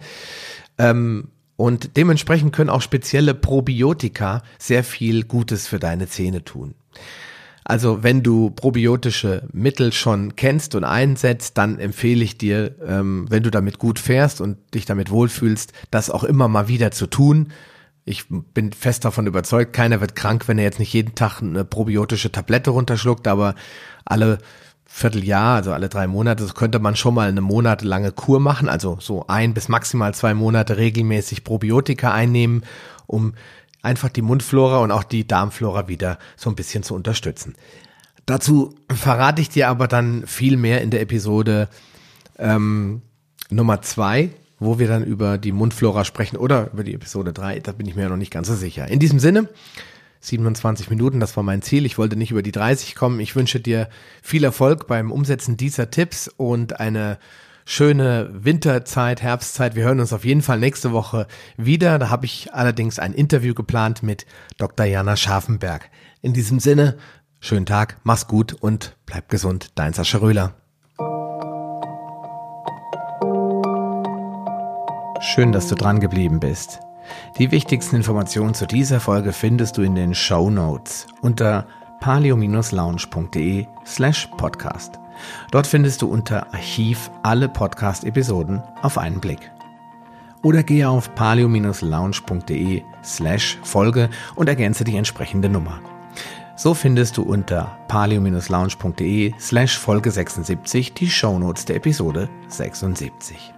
Ähm, 0.77 1.29
und 1.57 1.95
dementsprechend 1.95 2.53
können 2.53 2.69
auch 2.69 2.81
spezielle 2.81 3.33
Probiotika 3.33 4.41
sehr 4.59 4.83
viel 4.83 5.23
Gutes 5.23 5.67
für 5.67 5.79
deine 5.79 6.07
Zähne 6.07 6.43
tun. 6.43 6.75
Also 7.67 8.03
wenn 8.03 8.21
du 8.21 8.51
probiotische 8.51 9.47
Mittel 9.51 9.91
schon 9.91 10.35
kennst 10.35 10.75
und 10.75 10.83
einsetzt, 10.83 11.57
dann 11.57 11.79
empfehle 11.79 12.23
ich 12.23 12.37
dir, 12.37 12.75
ähm, 12.85 13.25
wenn 13.29 13.41
du 13.41 13.49
damit 13.49 13.79
gut 13.79 13.97
fährst 13.97 14.39
und 14.39 14.57
dich 14.75 14.85
damit 14.85 15.09
wohlfühlst, 15.09 15.73
das 15.89 16.11
auch 16.11 16.23
immer 16.23 16.47
mal 16.47 16.67
wieder 16.67 16.91
zu 16.91 17.07
tun. 17.07 17.51
Ich 18.05 18.25
bin 18.29 18.71
fest 18.71 19.03
davon 19.03 19.25
überzeugt, 19.25 19.73
keiner 19.73 19.99
wird 19.99 20.15
krank, 20.15 20.47
wenn 20.47 20.59
er 20.59 20.63
jetzt 20.63 20.77
nicht 20.77 20.93
jeden 20.93 21.15
Tag 21.15 21.41
eine 21.41 21.65
probiotische 21.65 22.31
Tablette 22.31 22.69
runterschluckt, 22.69 23.27
aber 23.27 23.55
alle 24.05 24.37
Vierteljahr, 24.85 25.55
also 25.55 25.73
alle 25.73 25.89
drei 25.89 26.05
Monate, 26.05 26.43
das 26.43 26.53
könnte 26.53 26.77
man 26.77 26.95
schon 26.95 27.15
mal 27.15 27.27
eine 27.27 27.41
monatelange 27.41 28.11
Kur 28.11 28.39
machen, 28.39 28.69
also 28.69 28.99
so 29.01 29.25
ein 29.27 29.55
bis 29.55 29.69
maximal 29.69 30.13
zwei 30.13 30.35
Monate 30.35 30.77
regelmäßig 30.77 31.43
Probiotika 31.43 32.13
einnehmen, 32.13 32.63
um 33.07 33.33
einfach 33.85 34.09
die 34.09 34.21
Mundflora 34.21 34.79
und 34.79 34.91
auch 34.91 35.03
die 35.03 35.27
Darmflora 35.27 35.87
wieder 35.87 36.19
so 36.35 36.49
ein 36.49 36.55
bisschen 36.55 36.83
zu 36.83 36.95
unterstützen. 36.95 37.55
Dazu 38.25 38.75
verrate 38.93 39.41
ich 39.41 39.49
dir 39.49 39.69
aber 39.69 39.87
dann 39.87 40.25
viel 40.25 40.57
mehr 40.57 40.81
in 40.81 40.89
der 40.89 41.01
Episode 41.01 41.69
ähm, 42.39 43.01
Nummer 43.49 43.81
zwei, 43.81 44.31
wo 44.59 44.79
wir 44.79 44.87
dann 44.87 45.03
über 45.03 45.37
die 45.37 45.51
Mundflora 45.51 46.03
sprechen 46.05 46.37
oder 46.37 46.71
über 46.73 46.83
die 46.83 46.95
Episode 46.95 47.33
drei. 47.33 47.59
Da 47.59 47.71
bin 47.71 47.87
ich 47.87 47.95
mir 47.95 48.09
noch 48.09 48.17
nicht 48.17 48.31
ganz 48.31 48.47
so 48.47 48.55
sicher. 48.55 48.87
In 48.87 48.99
diesem 48.99 49.19
Sinne, 49.19 49.47
27 50.21 50.89
Minuten, 50.89 51.19
das 51.19 51.37
war 51.37 51.43
mein 51.43 51.61
Ziel. 51.61 51.85
Ich 51.85 51.99
wollte 51.99 52.15
nicht 52.15 52.31
über 52.31 52.41
die 52.41 52.51
30 52.51 52.95
kommen. 52.95 53.19
Ich 53.19 53.35
wünsche 53.35 53.59
dir 53.59 53.89
viel 54.23 54.43
Erfolg 54.43 54.87
beim 54.87 55.11
Umsetzen 55.11 55.55
dieser 55.55 55.91
Tipps 55.91 56.27
und 56.27 56.79
eine 56.79 57.19
schöne 57.65 58.29
Winterzeit, 58.31 59.21
Herbstzeit. 59.21 59.75
Wir 59.75 59.83
hören 59.83 59.99
uns 59.99 60.13
auf 60.13 60.23
jeden 60.23 60.41
Fall 60.41 60.59
nächste 60.59 60.91
Woche 60.91 61.27
wieder. 61.57 61.99
Da 61.99 62.09
habe 62.09 62.25
ich 62.25 62.53
allerdings 62.53 62.99
ein 62.99 63.13
Interview 63.13 63.53
geplant 63.53 64.03
mit 64.03 64.25
Dr. 64.57 64.85
Jana 64.85 65.17
Scharfenberg. 65.17 65.89
In 66.21 66.33
diesem 66.33 66.59
Sinne, 66.59 66.97
schönen 67.39 67.65
Tag, 67.65 67.97
mach's 68.03 68.27
gut 68.27 68.53
und 68.53 68.95
bleib 69.05 69.27
gesund. 69.29 69.71
Dein 69.75 69.93
Sascha 69.93 70.19
Röhler. 70.19 70.53
Schön, 75.21 75.51
dass 75.51 75.67
du 75.67 75.75
dran 75.75 75.99
geblieben 75.99 76.39
bist. 76.39 76.79
Die 77.39 77.51
wichtigsten 77.51 77.95
Informationen 77.95 78.53
zu 78.53 78.67
dieser 78.67 78.99
Folge 78.99 79.33
findest 79.33 79.77
du 79.77 79.81
in 79.81 79.95
den 79.95 80.13
Show 80.13 80.49
Notes 80.49 81.07
unter 81.21 81.67
palio-lounge.de 81.99 83.65
slash 83.85 84.27
podcast. 84.37 84.99
Dort 85.51 85.67
findest 85.67 86.01
du 86.01 86.07
unter 86.07 86.53
Archiv 86.53 87.09
alle 87.23 87.49
Podcast-Episoden 87.49 88.61
auf 88.81 88.97
einen 88.97 89.19
Blick. 89.19 89.51
Oder 90.43 90.63
gehe 90.63 90.87
auf 90.87 91.13
palio-lounge.de 91.15 92.83
slash 93.03 93.57
Folge 93.63 94.09
und 94.35 94.47
ergänze 94.47 94.83
die 94.83 94.95
entsprechende 94.95 95.49
Nummer. 95.49 95.79
So 96.55 96.73
findest 96.73 97.17
du 97.17 97.23
unter 97.23 97.77
palio-lounge.de 97.87 99.33
slash 99.39 99.77
Folge 99.77 100.11
76 100.11 100.93
die 100.93 101.09
Shownotes 101.09 101.65
der 101.65 101.77
Episode 101.77 102.29
76. 102.47 103.53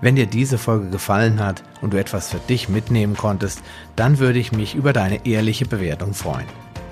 Wenn 0.00 0.16
dir 0.16 0.26
diese 0.26 0.58
Folge 0.58 0.90
gefallen 0.90 1.40
hat 1.40 1.62
und 1.80 1.92
du 1.92 1.98
etwas 1.98 2.30
für 2.30 2.38
dich 2.38 2.68
mitnehmen 2.68 3.16
konntest, 3.16 3.60
dann 3.96 4.18
würde 4.18 4.38
ich 4.38 4.52
mich 4.52 4.74
über 4.74 4.92
deine 4.92 5.26
ehrliche 5.26 5.66
Bewertung 5.66 6.14
freuen. 6.14 6.46